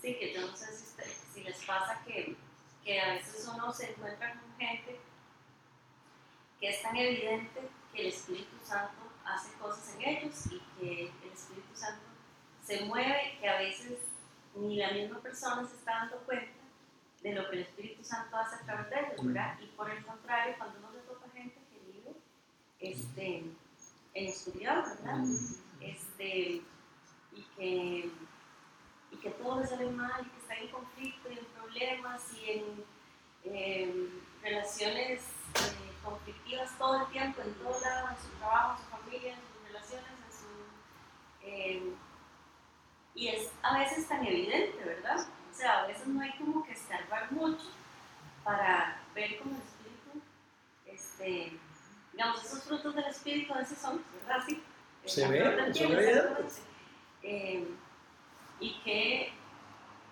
[0.00, 2.36] Sí, que yo no sé si, usted- si les pasa que,
[2.84, 5.00] que a veces uno se encuentra con gente
[6.60, 11.32] que es tan evidente que el Espíritu Santo hace cosas en ellos y que el
[11.32, 12.04] Espíritu Santo
[12.64, 13.98] se mueve, que a veces
[14.54, 16.52] ni la misma persona se está dando cuenta
[17.22, 19.58] de lo que el Espíritu Santo hace a través de ellos, ¿verdad?
[19.60, 22.12] Y por el contrario, cuando uno se topa gente que vive
[22.80, 23.44] este,
[24.14, 25.24] en oscuridad, ¿verdad?
[25.80, 26.62] Este,
[27.32, 28.10] y que
[29.10, 32.50] y que todo le sale mal, y que está en conflicto y en problemas y
[32.50, 32.84] en
[33.44, 34.10] eh,
[34.42, 35.22] relaciones
[35.56, 39.40] eh, conflictivas todo el tiempo, en todo lado, en su trabajo, en su familia, en
[39.40, 41.46] sus relaciones, en su...
[41.46, 41.92] Eh,
[43.14, 45.26] y es a veces tan evidente, ¿verdad?
[45.50, 47.66] O sea, a veces no hay como que escarbar mucho
[48.44, 50.22] para ver cómo el espíritu,
[50.86, 51.58] este,
[52.12, 54.44] digamos, esos frutos del espíritu a veces son, ¿verdad?
[54.46, 54.62] Sí,
[55.06, 56.22] se ve, se ve.
[57.22, 57.66] Eh,
[58.60, 59.32] y qué,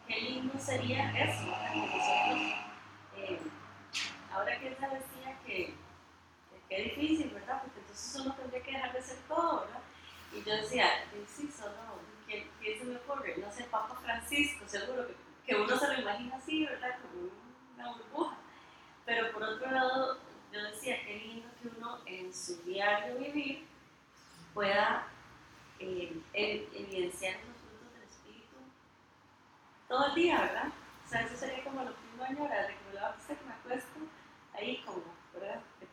[0.09, 1.75] qué lindo sería eso, ¿verdad?
[1.75, 2.65] nosotros,
[4.33, 4.89] ahora que es la
[5.47, 5.75] que,
[6.69, 7.63] que difícil, ¿verdad?
[7.63, 9.81] Porque entonces uno tendría que dejar de ser todo, ¿verdad?
[10.33, 11.75] Y yo decía, "Eh, sí, solo,
[12.27, 13.37] ¿qué, qué se me ocurre?
[13.39, 15.15] No sé, Papa Francisco, seguro que,
[15.47, 16.99] que uno se lo imagina así, ¿verdad?
[17.03, 17.31] Como
[17.75, 18.37] una burbuja.
[19.07, 20.19] Pero por otro lado,
[20.53, 23.67] yo decía, qué lindo que uno en su diario vivir
[24.55, 25.07] pueda
[25.79, 28.57] eh, ev- evidenciar los frutos del Espíritu
[29.89, 30.69] todo el día, ¿verdad?
[31.05, 34.01] O sea, eso sería como lo que uno añora, de que me acuesto,
[34.55, 35.03] ahí como,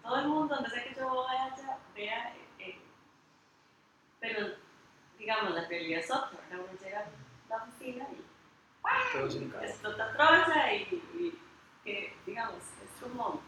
[0.02, 2.82] todo el mundo, donde sea que yo vaya, vea, eh, eh,
[4.20, 4.56] pero
[5.22, 6.40] digamos, la realidad es otra.
[6.52, 9.68] Uno llega a la oficina y sin cara.
[9.68, 10.82] explota trocha y,
[11.14, 11.40] y
[11.84, 13.42] que, digamos, es como,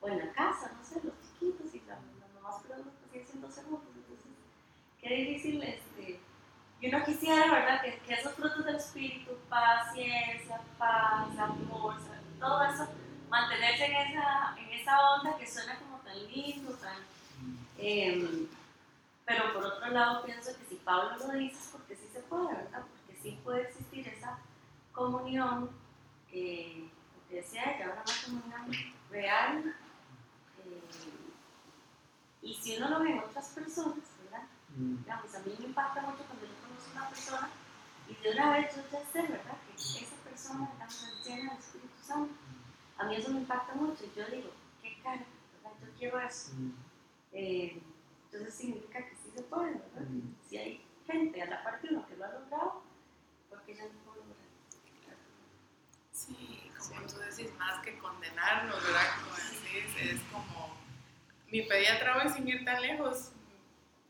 [0.00, 1.98] o en la casa, no sé, los chiquitos y las,
[2.34, 4.32] mamás pero los que siguen siendo segundos, entonces,
[5.00, 6.20] qué difícil, este,
[6.80, 11.96] y uno quisiera, ¿verdad?, que, que esos frutos del espíritu, paciencia, paz, amor,
[12.38, 12.88] todo eso,
[13.28, 16.96] mantenerse en esa, en esa onda que suena como tan lindo, tan,
[17.78, 18.48] em,
[19.24, 22.54] pero por otro lado pienso que si Pablo lo dice es porque sí se puede,
[22.54, 22.82] ¿verdad?
[22.82, 24.38] Porque sí puede existir esa
[24.92, 25.70] comunión,
[26.32, 29.74] eh, lo que decía ella, una comunión real.
[30.64, 30.82] eh,
[32.40, 34.46] y si uno lo ve en otras personas, ¿verdad?
[34.76, 34.96] Mm.
[35.02, 37.48] Digamos, a mí me impacta mucho cuando yo conozco a una persona
[38.08, 39.56] y de una vez yo ya sé, ¿verdad?
[39.66, 42.34] Que esa persona digamos, es llena del Espíritu Santo.
[42.98, 44.50] A mí eso me impacta mucho y yo digo,
[44.82, 45.24] qué cara.
[45.80, 46.52] Yo quiero eso.
[46.54, 46.72] Mm.
[47.32, 47.80] Eh,
[48.24, 50.08] entonces significa que sí se puede, ¿verdad?
[50.08, 50.34] Mm.
[50.48, 52.82] Si hay gente a la parte de uno que lo ha logrado,
[53.48, 54.36] porque ya no puedo lograr.
[56.12, 59.06] Sí, como tú decís, más que condenarnos, ¿verdad?
[59.22, 60.76] Como decís, es como
[61.50, 63.30] mi pediatra hoy sin ir tan lejos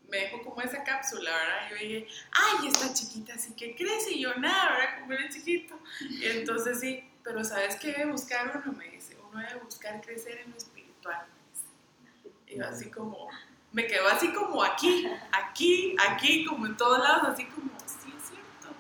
[0.09, 1.70] me dejó como esa cápsula, ¿verdad?
[1.70, 5.01] Yo dije, ay, esta chiquita sí que crece y yo nada, ¿verdad?
[5.01, 5.78] Como era chiquito.
[6.01, 8.77] Y entonces sí, pero ¿sabes qué debe buscar uno?
[8.77, 11.27] Me dice, uno debe buscar crecer en lo espiritual.
[12.47, 13.29] Y yo así como,
[13.73, 18.29] me quedó así como aquí, aquí, aquí, como en todos lados, así como, sí, es
[18.29, 18.75] cierto.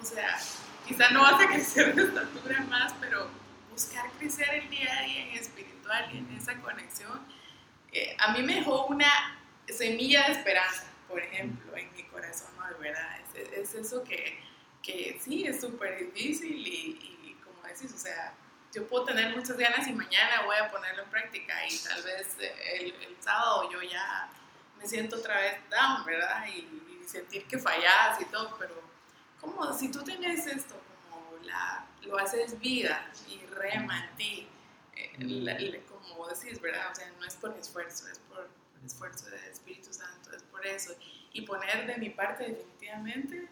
[0.00, 0.38] O sea,
[0.86, 3.28] quizá no vas a crecer de estatura más, pero
[3.70, 7.20] buscar crecer el día a día en espiritual y en esa conexión.
[7.92, 9.08] eh, a mí me dejó una
[9.68, 12.66] semilla de esperanza, por ejemplo, en mi corazón, ¿no?
[12.68, 14.38] De verdad, es, es eso que,
[14.82, 17.17] que sí, es súper difícil y, y
[17.68, 18.34] decís, o sea,
[18.74, 22.36] yo puedo tener muchas ganas y mañana voy a ponerlo en práctica y tal vez
[22.40, 24.30] eh, el, el sábado yo ya
[24.78, 26.46] me siento otra vez down, ¿verdad?
[26.48, 26.58] Y,
[27.02, 28.80] y sentir que fallas y todo, pero
[29.40, 34.48] como si tú tenés esto, como la, lo haces vida y rema en ti,
[34.94, 36.90] eh, la- la- como decís, ¿verdad?
[36.92, 40.66] O sea, no es por esfuerzo, es por, por esfuerzo del Espíritu Santo, es por
[40.66, 40.94] eso.
[41.32, 43.48] Y poner de mi parte definitivamente,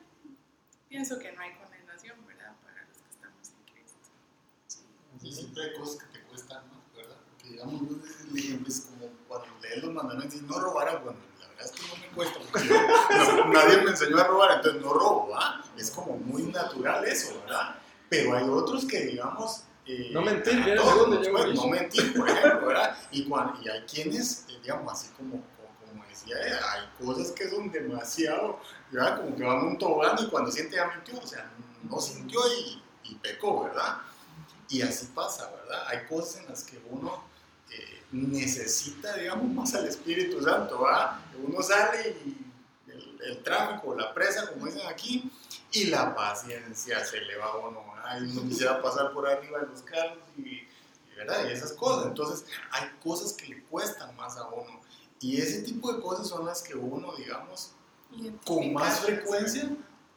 [0.88, 2.52] pienso que no hay condenación, ¿verdad?
[2.64, 3.98] Para los que estamos en Cristo.
[5.27, 7.16] Y siempre hay cosas que te cuestan más, ¿verdad?
[7.31, 7.87] Porque digamos, yo
[8.91, 12.09] como cuando lees los mandamientos y no robarás, bueno, la verdad es que no me
[12.14, 15.64] cuesta, porque yo- no, nadie me enseñó a robar, entonces no robo, ¿ah?
[15.77, 17.77] Es como muy natural eso, ¿verdad?
[18.09, 19.64] Pero hay otros que, digamos...
[19.87, 22.97] eh, No mentir, a el todos yo lo No mentir, por ejemplo, ¿verdad?
[23.11, 25.43] Y, cuan- y hay quienes, eh, digamos, así como,
[25.91, 26.37] como, decía,
[26.72, 28.61] hay cosas que son demasiado,
[28.93, 29.20] ¿verdad?
[29.20, 31.51] Como que van a un tobogán y cuando siente ya mintió, o sea,
[31.91, 33.99] no sintió y, y pecó, ¿verdad?
[34.68, 35.84] Y así pasa, ¿verdad?
[35.88, 37.24] Hay cosas en las que uno
[37.70, 41.20] eh, necesita, digamos, más al Espíritu Santo, ¿verdad?
[41.42, 45.30] Uno sale y el, el tráfico, la presa, como dicen aquí,
[45.72, 48.20] y la paciencia se le va a uno, ¿verdad?
[48.22, 50.68] Y uno quisiera pasar por arriba de los carros y, y,
[51.16, 51.48] ¿verdad?
[51.48, 52.06] Y esas cosas.
[52.06, 54.80] Entonces, hay cosas que le cuestan más a uno.
[55.20, 57.72] Y ese tipo de cosas son las que uno, digamos,
[58.44, 59.70] con más frecuencia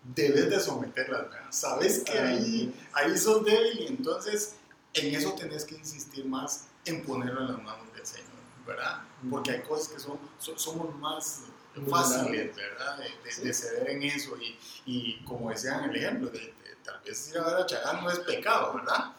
[0.04, 1.48] debes de someterlas, ¿verdad?
[1.52, 4.56] Sabes que ahí, ahí sos débil y entonces
[4.94, 8.28] en eso tenés que insistir más en ponerlo en las manos del Señor,
[8.66, 9.02] ¿verdad?
[9.30, 11.42] Porque hay cosas que son, so- somos más
[11.90, 12.98] fáciles, ¿verdad?
[12.98, 17.30] De, de- de ceder en eso y, y como decían el ejemplo, de- tal vez
[17.30, 19.14] ir a ver a Chagán no es pecado, ¿verdad?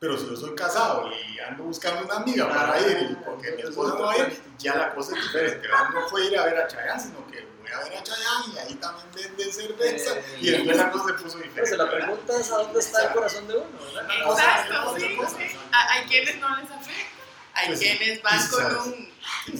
[0.00, 3.60] Pero si yo soy casado y ando buscando una amiga para ir, y porque mi
[3.62, 5.68] esposa no va a ir, ya la cosa es diferente.
[5.68, 8.58] No fue ir a ver a Chayanne, sino que voy a ver a Chayanne y
[8.60, 10.16] ahí también venden cerveza.
[10.18, 11.48] Eh, y entonces la cosa se puso diferente.
[11.60, 11.98] Entonces la ¿verdad?
[12.06, 14.30] pregunta es a dónde está el corazón de uno, ¿verdad?
[14.30, 15.18] O sea, Exacto, sí,
[15.50, 15.56] sí.
[15.70, 17.22] Hay quienes no les afecta,
[17.52, 17.98] hay Pues sí.
[17.98, 19.10] quienes van Y con sabes- un...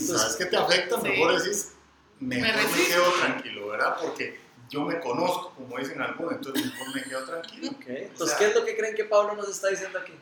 [0.06, 1.08] Sabes que te afecta, Sí.
[1.08, 1.72] mejor decís,
[2.18, 3.96] mejor Me me, quedo tranquilo, ¿verdad?
[4.00, 7.70] Porque yo me conozco, como dicen algunos, entonces mejor me quedo tranquilo.
[7.72, 10.14] Ok, Entonces, ¿qué es lo que creen que Pablo nos está diciendo aquí?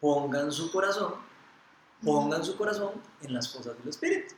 [0.00, 1.14] Pongan su corazón
[2.04, 2.92] pongan su corazón
[3.22, 4.34] en las cosas del Espíritu.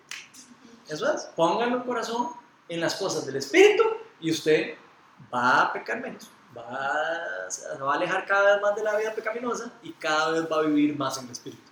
[0.89, 2.29] Eso es, pongan el corazón
[2.69, 3.85] en las cosas del Espíritu
[4.21, 4.75] y usted
[5.33, 8.97] va a pecar menos, va a, se va a alejar cada vez más de la
[8.97, 11.63] vida pecaminosa y cada vez va a vivir más en el Espíritu.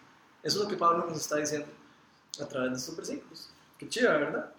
[0.42, 1.68] Eso es lo que Pablo nos está diciendo
[2.40, 3.50] a través de estos versículos.
[3.78, 4.50] Qué chido, ¿verdad?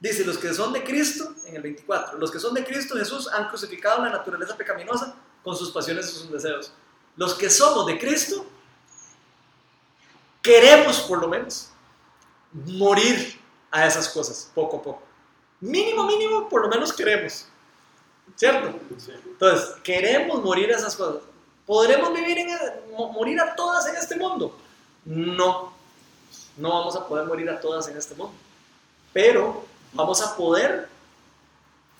[0.00, 3.28] Dice, los que son de Cristo, en el 24, los que son de Cristo Jesús
[3.28, 6.72] han crucificado la naturaleza pecaminosa con sus pasiones y sus deseos.
[7.16, 8.46] Los que somos de Cristo,
[10.42, 11.68] queremos por lo menos
[12.52, 13.38] morir
[13.70, 15.02] a esas cosas, poco a poco.
[15.60, 17.46] Mínimo, mínimo, por lo menos queremos.
[18.36, 18.68] ¿Cierto?
[19.26, 21.22] Entonces, queremos morir a esas cosas.
[21.66, 22.48] ¿Podremos vivir en,
[22.96, 24.56] mo- morir a todas en este mundo?
[25.04, 25.74] No.
[26.56, 28.32] No vamos a poder morir a todas en este mundo.
[29.12, 30.88] Pero vamos a poder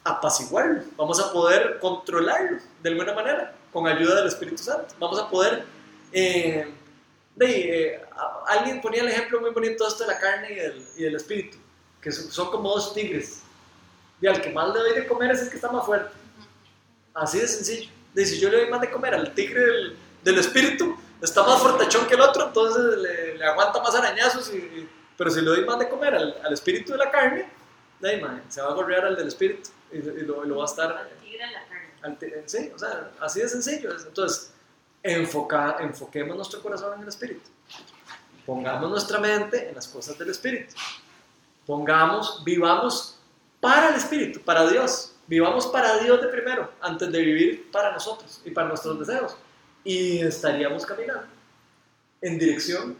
[0.04, 4.94] apaciguarlo, vamos a poder controlarlo de alguna manera con ayuda del Espíritu Santo.
[4.98, 5.64] Vamos a poder...
[6.12, 6.72] eh,
[7.36, 8.00] de, eh,
[8.48, 11.56] alguien ponía el ejemplo muy bonito esto de la carne y del, y del espíritu,
[12.00, 13.42] que son, como dos tigres.
[14.20, 16.10] Y al que más le doy de comer es el que está más fuerte.
[17.14, 17.90] Así de sencillo.
[18.12, 21.60] Dice, si yo le doy más de comer al tigre del, del espíritu, está más
[21.62, 24.52] fortachón que el otro, entonces le, le aguanta más arañazos.
[24.52, 27.48] Y, y- pero si le doy más de comer al, al espíritu de la carne,
[28.00, 30.66] mae, se va a gorrear al del espíritu y, y lo, y lo va a
[30.66, 31.88] estar Al tigre en la carne.
[32.02, 33.94] al te- sí, o sea, así de sencillo.
[33.94, 34.04] es.
[34.06, 34.52] Entonces,
[35.02, 37.48] enfoca, enfoquemos nuestro corazón en el Espíritu.
[38.46, 40.74] Pongamos nuestra mente en las cosas del Espíritu.
[41.66, 43.18] Pongamos, vivamos
[43.60, 45.12] para el Espíritu, para Dios.
[45.26, 49.36] Vivamos para Dios de primero, antes de vivir para nosotros y para nuestros deseos.
[49.84, 51.26] Y estaríamos caminando
[52.20, 52.96] en dirección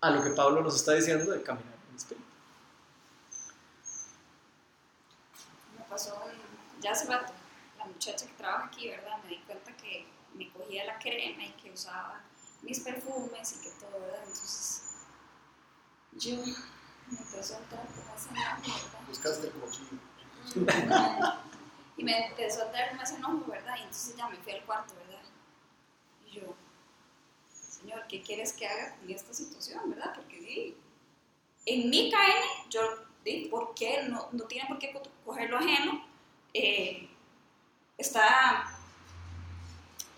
[0.00, 2.24] a lo que Pablo nos está diciendo de caminar en el Espíritu.
[5.78, 6.32] Me pasó un-
[6.82, 7.32] ya hace rato,
[7.78, 9.22] la muchacha que trabaja aquí, ¿verdad?
[9.24, 12.20] Me di cuenta que me cogía la crema y que usaba
[12.62, 14.20] mis perfumes y que todo, ¿verdad?
[14.20, 14.82] Entonces,
[16.12, 19.00] yo me empezó a entrar como ese enojo, ¿verdad?
[19.08, 20.00] Buscaste el cochino.
[21.96, 23.76] Y me empezó a entrar como ese enojo, ¿verdad?
[23.78, 25.22] Y entonces ya me fui al cuarto, ¿verdad?
[26.26, 26.54] Y yo,
[27.52, 30.12] Señor, ¿qué quieres que haga con esta situación, verdad?
[30.14, 30.76] Porque sí,
[31.66, 32.80] en mi carne, yo,
[33.24, 34.04] di, ¿por qué?
[34.08, 36.04] No, no tiene por qué co- coger lo ajeno.
[36.54, 37.08] Eh,
[37.98, 38.64] está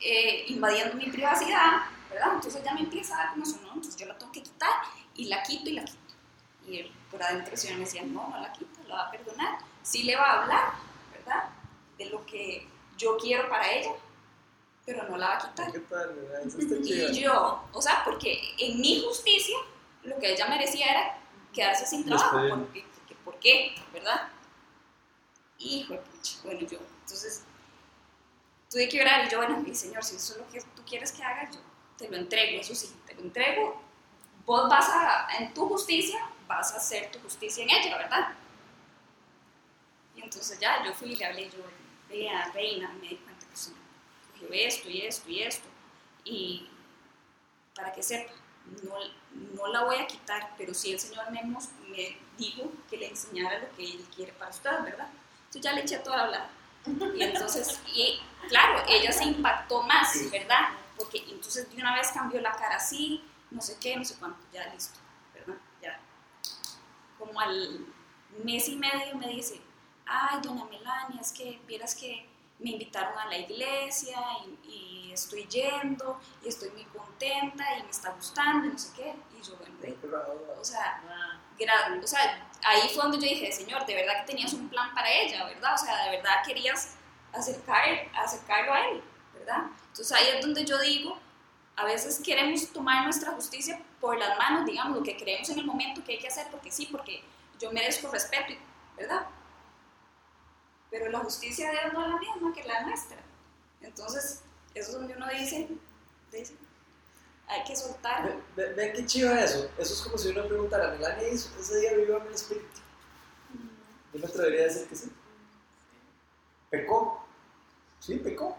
[0.01, 2.35] eh, invadiendo mi privacidad, ¿verdad?
[2.35, 3.69] Entonces ya me empieza a dar como eso, ¿no?
[3.75, 4.71] Entonces yo la tengo que quitar
[5.15, 5.99] y la quito y la quito.
[6.67, 9.59] Y él por adentro Señor me decía, no, no la quita, la va a perdonar.
[9.83, 10.73] Sí le va a hablar,
[11.13, 11.51] ¿verdad?
[11.99, 12.67] De lo que
[12.97, 13.93] yo quiero para ella,
[14.87, 15.73] pero no la va a quitar.
[15.73, 16.15] ¿Qué tal?
[16.85, 19.57] Y yo, o sea, porque en mi justicia
[20.05, 21.19] lo que ella merecía era
[21.53, 22.37] quedarse sin trabajo.
[22.37, 22.65] Despedirme.
[22.65, 23.75] Porque, porque- ¿Por qué?
[23.93, 24.29] ¿Verdad?
[25.65, 26.39] Hijo de pucha.
[26.45, 27.43] Bueno, yo, entonces,
[28.71, 31.13] tuve que orar y yo, bueno, mi Señor, si eso es lo que tú quieres
[31.13, 31.61] que haga, yo
[31.97, 33.81] te lo entrego, eso sí, te lo entrego.
[34.45, 38.35] Vos vas a, en tu justicia, vas a hacer tu justicia en ella, ¿verdad?
[40.15, 41.65] Y entonces ya, yo fui y le hablé, yo,
[42.11, 45.69] vea, reina, me di cuenta que cogió esto y esto y esto.
[46.25, 46.69] Y
[47.75, 48.33] para que sepa,
[48.83, 48.97] no,
[49.55, 53.61] no la voy a quitar, pero sí el Señor me, me dijo que le enseñara
[53.61, 55.09] lo que Él quiere para usted, ¿verdad?
[55.55, 56.51] Entonces ya le eché toda la hablada.
[57.15, 60.71] Y entonces, y claro, ella se impactó más, ¿verdad?
[60.97, 64.41] Porque entonces de una vez cambió la cara así, no sé qué, no sé cuánto,
[64.53, 64.99] ya listo,
[65.33, 65.55] ¿verdad?
[65.81, 66.01] Ya.
[67.19, 67.87] Como al
[68.43, 69.61] mes y medio me dice,
[70.07, 72.29] ay, doña Melania, es que vieras que
[72.59, 74.19] me invitaron a la iglesia
[74.65, 78.93] y, y estoy yendo y estoy muy contenta y me está gustando y no sé
[78.97, 79.15] qué.
[79.39, 80.27] Y yo, bueno,
[80.61, 81.01] o sea,
[82.03, 85.11] o sea, ahí fue donde yo dije, Señor, de verdad que tenías un plan para
[85.11, 85.75] ella, ¿verdad?
[85.75, 86.97] O sea, de verdad querías
[87.33, 87.85] acercar,
[88.15, 89.03] acercarlo a Él,
[89.35, 89.65] ¿verdad?
[89.89, 91.19] Entonces ahí es donde yo digo,
[91.77, 95.67] a veces queremos tomar nuestra justicia por las manos, digamos, lo que creemos en el
[95.67, 97.23] momento que hay que hacer, porque sí, porque
[97.61, 98.55] yo merezco respeto,
[98.97, 99.27] ¿verdad?
[100.91, 103.19] Pero la justicia de Dios no es la misma que la nuestra.
[103.81, 104.43] Entonces,
[104.75, 105.69] eso es donde uno dice,
[106.31, 106.55] dice
[107.49, 108.25] hay que soltar.
[108.25, 109.69] Ve- ve- Ven qué chido es eso.
[109.79, 112.67] Eso es como si uno preguntara, Melania hizo, ese día vivió en el espíritu.
[114.13, 115.13] Yo me atrevería a decir que sí.
[116.71, 117.25] Pecó.
[118.01, 118.57] Sí, pecó.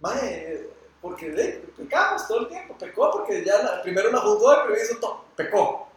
[0.00, 0.68] Mae,
[1.00, 2.76] porque ve, pecamos todo el tiempo.
[2.78, 5.24] Pecó porque ya la- primero la juzgó y primero hizo todo.
[5.36, 5.88] Pecó.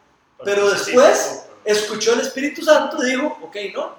[0.44, 3.96] Pero después escuchó el Espíritu Santo y dijo, ok, no,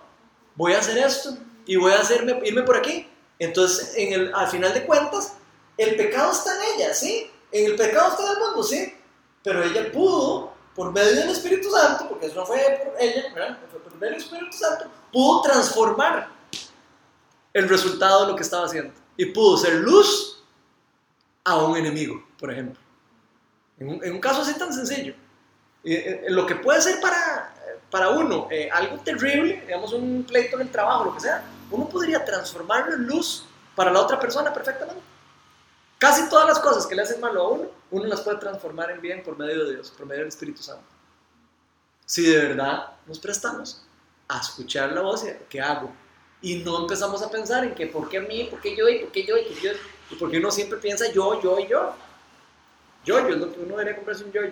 [0.56, 1.36] voy a hacer esto
[1.66, 3.06] y voy a hacerme, irme por aquí.
[3.38, 5.34] Entonces, en el, al final de cuentas,
[5.76, 7.30] el pecado está en ella, ¿sí?
[7.52, 8.94] En el pecado está el mundo, ¿sí?
[9.42, 13.58] Pero ella pudo, por medio del Espíritu Santo, porque eso no fue por ella, ¿verdad?
[13.70, 16.28] Fue por medio del Espíritu Santo, pudo transformar
[17.52, 18.92] el resultado de lo que estaba haciendo.
[19.16, 20.42] Y pudo ser luz
[21.44, 22.80] a un enemigo, por ejemplo.
[23.78, 25.14] En un, en un caso así tan sencillo.
[25.82, 27.54] Y, eh, lo que puede ser para,
[27.90, 31.88] para uno eh, algo terrible, digamos un pleito en el trabajo, lo que sea, uno
[31.88, 35.02] podría transformarlo en luz para la otra persona perfectamente.
[36.00, 39.00] Casi todas las cosas que le hacen malo a uno, uno las puede transformar en
[39.00, 40.82] bien por medio de Dios, por medio del Espíritu Santo.
[42.06, 43.82] Si de verdad nos prestamos
[44.26, 45.92] a escuchar la voz qué hago.
[46.42, 49.00] Y no empezamos a pensar en que por qué a mí, por qué yo, y
[49.00, 49.72] por qué yo, y por qué yo.
[50.10, 51.94] Y porque uno siempre piensa yo, yo y yo.
[53.04, 54.50] Yo, yo es lo que uno debería comprarse un yo, yo.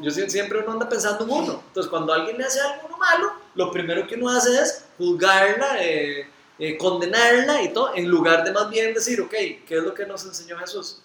[0.00, 1.62] Yo sie- siempre uno anda pensando en uno.
[1.68, 6.28] Entonces, cuando alguien le hace algo malo, lo primero que uno hace es juzgarla, eh,
[6.60, 10.06] eh, condenarla y todo, en lugar de más bien decir, ok, ¿qué es lo que
[10.06, 11.00] nos enseñó Jesús?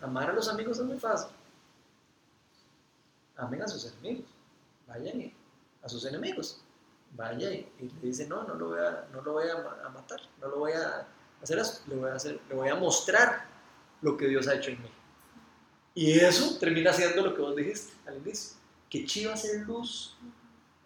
[0.00, 1.28] Amar a los amigos es muy fácil.
[3.36, 4.26] Amen a sus enemigos.
[4.86, 5.34] Vayan y-
[5.82, 6.60] a sus enemigos.
[7.16, 9.78] Vaya y, y le dice, no, no lo voy, a, no lo voy a, ma-
[9.84, 11.06] a matar, no lo voy a
[11.42, 13.46] hacer eso, le voy a, hacer, le voy a mostrar
[14.02, 14.88] lo que Dios ha hecho en mí.
[15.94, 18.56] Y eso termina siendo lo que vos dijiste al inicio,
[18.90, 20.16] que chiva hacer luz,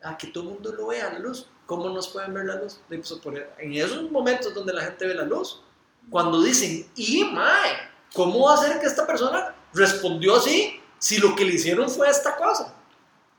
[0.03, 1.47] a que todo el mundo lo vea la luz.
[1.69, 2.81] ¿Cómo nos pueden ver la luz?
[3.23, 5.61] Por- En esos momentos donde la gente ve la luz,
[6.09, 7.73] cuando dicen, y mae,
[8.15, 12.09] ¿cómo va a ser que esta persona respondió así si lo que le hicieron fue
[12.09, 12.75] esta cosa?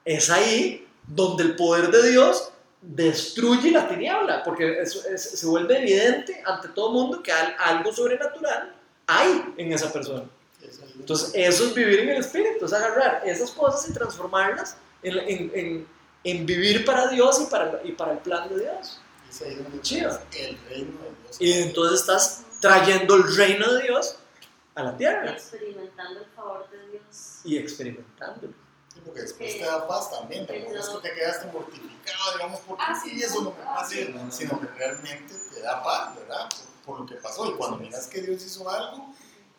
[0.05, 2.51] Es ahí donde el poder de Dios
[2.83, 8.75] destruye la tiniebla, porque se vuelve evidente ante todo mundo que al- algo sobrenatural
[9.07, 10.23] hay en esa persona.
[10.99, 15.87] Entonces, eso es vivir en el espíritu, es agarrar esas cosas y transformarlas en-
[16.23, 18.99] en vivir para Dios y para, y para el plan de Dios.
[19.29, 20.21] es ahí donde Chiva.
[20.37, 21.37] el reino de Dios.
[21.39, 24.15] Y entonces estás trayendo el reino de Dios
[24.75, 27.39] a la tierra experimentando el favor de Dios.
[27.43, 28.53] y experimentándolo.
[28.93, 32.83] Sí, porque después te da paz también, tampoco es que te quedaste mortificado, digamos, porque
[32.85, 34.13] Ah, sí, sí, eso no me ah, pasa, sí.
[34.31, 36.49] sino que realmente te da paz, ¿verdad?
[36.85, 37.49] Por, por lo que pasó.
[37.49, 39.13] Y cuando miras que Dios hizo algo,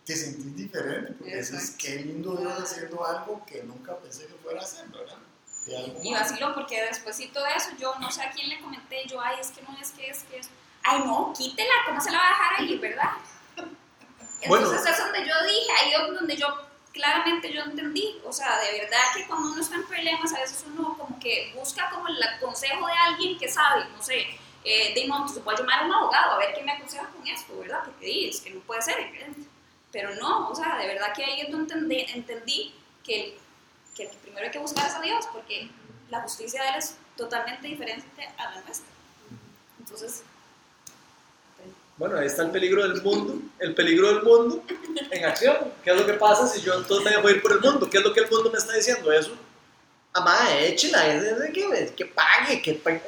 [0.04, 4.60] te sentís diferente, porque dices, qué lindo Dios haciendo algo que nunca pensé que fuera
[4.60, 5.16] a hacer, ¿verdad?
[5.66, 9.06] De algo Y vaciló porque despuésito de eso yo no sé a quién le comenté,
[9.06, 10.48] yo, ay, es que no, es que es que es.
[10.82, 13.10] Ay, no, quítela, ¿cómo se la va a dejar ahí, verdad?
[14.48, 14.64] Bueno.
[14.64, 16.46] Entonces es donde yo dije, ahí es donde yo
[16.92, 20.64] claramente yo entendí, o sea, de verdad que cuando uno está en problemas, a veces
[20.66, 24.26] uno como que busca como el consejo de alguien que sabe, no sé,
[24.64, 27.26] eh, de no, se puede llamar a un abogado a ver qué me aconseja con
[27.26, 27.80] esto, ¿verdad?
[27.84, 29.42] Porque es que no puede ser, evidente.
[29.92, 33.38] pero no, o sea, de verdad que ahí es donde entendí, que,
[33.94, 35.70] que primero hay que buscar es a Dios, porque
[36.10, 38.86] la justicia de Él es totalmente diferente a la nuestra.
[39.78, 40.22] Entonces,
[41.96, 44.62] Bueno, ahí está el peligro del mundo, el peligro del mundo
[45.10, 45.56] en acción.
[45.84, 47.90] ¿Qué es lo que pasa si yo entonces me dejo ir por el mundo?
[47.90, 49.12] ¿Qué es lo que el mundo me está diciendo?
[49.12, 49.32] Eso,
[50.12, 51.02] amá, échela,
[51.52, 53.02] que, que pague, que pague.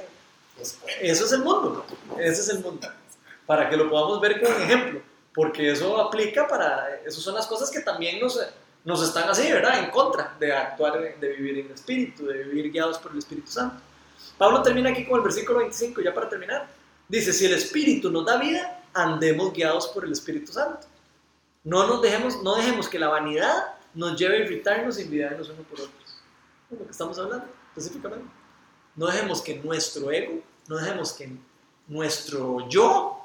[1.00, 1.84] Eso es el mundo,
[2.18, 2.88] ese es el mundo.
[3.46, 5.02] Para que lo podamos ver con un ejemplo,
[5.34, 8.38] porque eso aplica para, esas son las cosas que también nos,
[8.84, 9.84] nos están así, ¿verdad?
[9.84, 13.50] En contra de actuar, de vivir en el Espíritu, de vivir guiados por el Espíritu
[13.50, 13.76] Santo.
[14.36, 16.68] Pablo termina aquí con el versículo 25, ya para terminar.
[17.08, 20.86] Dice, si el Espíritu nos da vida, andemos guiados por el Espíritu Santo.
[21.64, 25.66] No nos dejemos, no dejemos que la vanidad nos lleve a irritarnos y envidiarnos unos
[25.66, 26.16] por otros.
[26.70, 28.26] Es lo que estamos hablando específicamente.
[28.96, 31.30] No dejemos que nuestro ego, no dejemos que
[31.86, 33.21] nuestro yo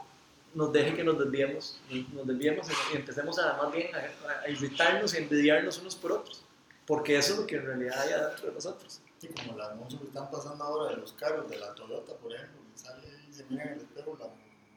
[0.57, 1.79] nos deje que nos desviemos,
[2.13, 6.43] nos desviemos y empecemos a más bien a, a irritarnos y envidiarnos unos por otros.
[6.85, 9.01] Porque eso es lo que en realidad hay adentro de nosotros.
[9.19, 12.33] sí, como el anuncio que están pasando ahora de los carros, de la Toyota, por
[12.33, 14.27] ejemplo, que sale y se mira en el espejo la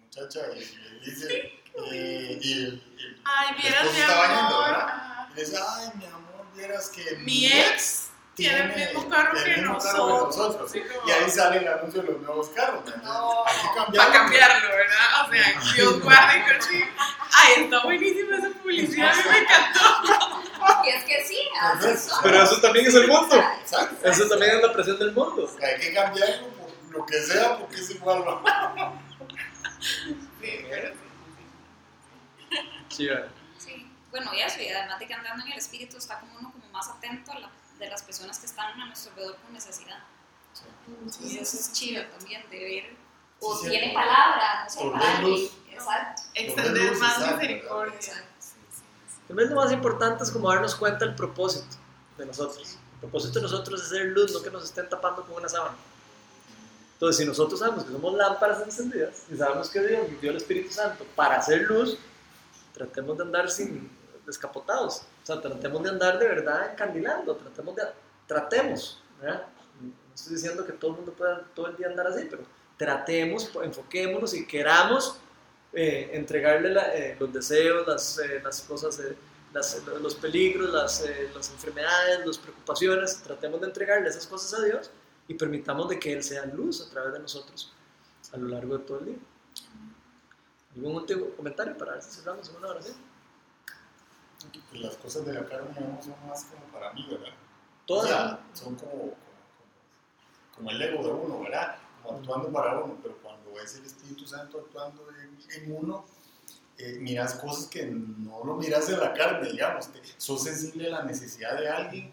[0.04, 1.52] muchacha y le dice,
[1.92, 4.64] eh, y el, el- Ay, vieras mi está bañando, amor.
[4.70, 4.88] ¿verdad?
[4.88, 5.28] Ajá.
[5.32, 8.09] Y le dice, ay, mi amor, vieras que Mi ex
[8.41, 10.74] tiene el mismo carro el que mismo carro nosotros.
[10.74, 12.84] Y ahí sale el anuncio de los nuevos carros.
[12.84, 13.03] ¿verdad?
[13.05, 14.68] No, Hay que para cambiarlo.
[14.68, 15.28] ¿verdad?
[15.28, 16.88] O sea, Dios guarde coche.
[17.32, 20.43] Ay, está buenísima esa publicidad, a mí me encantó.
[20.84, 22.18] y es que sí, así son.
[22.22, 23.36] Pero eso también es el mundo.
[23.61, 24.09] Exacto.
[24.09, 25.51] Eso también es la presión del mundo.
[25.62, 28.24] Hay que cambiarlo por lo que sea porque es igual.
[28.24, 28.43] ¿no?
[30.41, 30.95] Sí, pero
[32.88, 33.09] Sí.
[33.59, 36.53] Sí, bueno, y eso, y además de que andando en el espíritu está como uno
[36.53, 39.98] como más atento a la- de las personas que están a nuestro alrededor con necesidad.
[40.86, 42.96] Entonces eso es chido también de ver,
[43.40, 45.28] o Sí, sí, tiene por- palabra, no sé, para.
[45.72, 46.22] Exacto.
[46.34, 47.94] extender luz, más exacto, misericordia.
[47.94, 48.26] Exacto.
[49.28, 51.76] Tal vez lo más importante es como darnos cuenta del propósito
[52.18, 52.76] de nosotros.
[52.94, 55.76] El propósito de nosotros es ser luz, no que nos estén tapando con una sábana.
[56.94, 60.36] Entonces, si nosotros sabemos que somos lámparas encendidas y sabemos que Dios nos dio el
[60.36, 61.96] Espíritu Santo para hacer luz,
[62.74, 63.88] tratemos de andar sin
[64.30, 65.02] descapotados.
[65.22, 67.82] O sea, tratemos de andar de verdad encandilando, tratemos de...
[68.26, 69.46] Tratemos, ¿verdad?
[69.80, 72.42] No estoy diciendo que todo el mundo pueda todo el día andar así, pero
[72.76, 75.16] tratemos, enfoquémonos y queramos
[75.72, 79.16] eh, entregarle la- eh, los deseos, las, eh, las cosas, eh,
[79.52, 84.64] las- los peligros, las, eh, las enfermedades, las preocupaciones, tratemos de entregarle esas cosas a
[84.64, 84.90] Dios
[85.28, 87.72] y permitamos de que Él sea luz a través de nosotros
[88.32, 89.18] a lo largo de todo el día.
[90.76, 92.96] ¿Algún último comentario para ver si cerramos una oración?
[94.70, 97.34] Pues las cosas de la carne son más como para mí, ¿verdad?
[97.86, 99.14] Todas O sea, son como,
[100.57, 101.76] como, el ego de uno, ¿verdad?
[102.03, 106.05] Como actuando para uno, pero cuando es el Espíritu Santo actuando en, en uno,
[106.78, 109.88] eh, miras cosas que no lo miras de la carne, digamos.
[109.93, 112.12] Te- sos sensible a la necesidad de alguien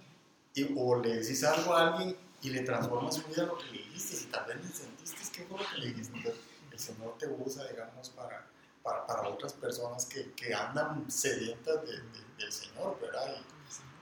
[0.53, 3.71] y- o le decís algo a alguien y le transformas su vida lo que le
[3.83, 4.17] dijiste.
[4.23, 6.17] Y tal vez le sentiste que fue lo que le dijiste.
[6.17, 8.45] Entonces, el Señor te usa, digamos, para,
[8.87, 13.35] para, para otras personas que, que andan sedientas de- de- del Señor, ¿verdad?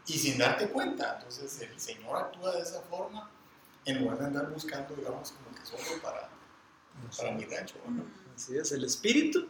[0.08, 1.16] Y, y sin darte cuenta.
[1.18, 3.32] Entonces el Señor actúa de esa forma
[3.86, 6.30] en lugar de andar buscando, digamos, como que solo para,
[7.18, 7.76] para mi rancho.
[7.88, 8.04] ¿no?
[8.36, 9.48] Así es, el Espíritu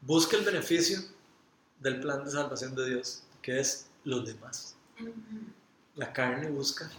[0.00, 0.98] busca el beneficio
[1.80, 4.76] del plan de salvación de Dios, que es los demás.
[5.96, 6.90] La carne busca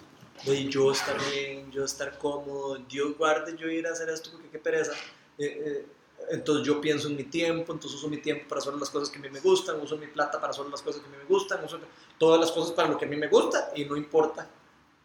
[0.46, 4.50] de yo estar bien, yo estar cómodo, Dios guarde yo ir a hacer esto porque
[4.50, 4.92] qué pereza.
[5.38, 5.88] Eh, eh,
[6.30, 9.18] entonces yo pienso en mi tiempo, entonces uso mi tiempo para hacer las cosas que
[9.18, 11.26] a mí me gustan, uso mi plata para hacer las cosas que a mí me
[11.26, 11.80] gustan, uso
[12.18, 14.48] todas las cosas para lo que a mí me gusta y no importa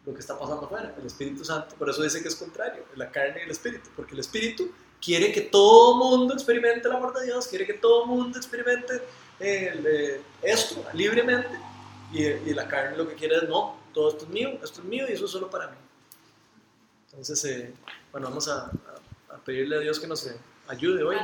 [0.05, 0.95] lo que está pasando afuera.
[0.99, 4.13] El Espíritu Santo, por eso dice que es contrario, la carne y el Espíritu, porque
[4.13, 8.37] el Espíritu quiere que todo mundo experimente el amor de Dios, quiere que todo mundo
[8.37, 9.01] experimente
[9.39, 11.59] el, eh, esto libremente
[12.13, 14.85] y, y la carne lo que quiere es no, todo esto es mío, esto es
[14.87, 15.77] mío y eso es solo para mí.
[17.09, 17.73] Entonces, eh,
[18.11, 20.37] bueno, vamos a, a- a pedirle a Dios que nos eh,
[20.67, 21.17] ayude hoy.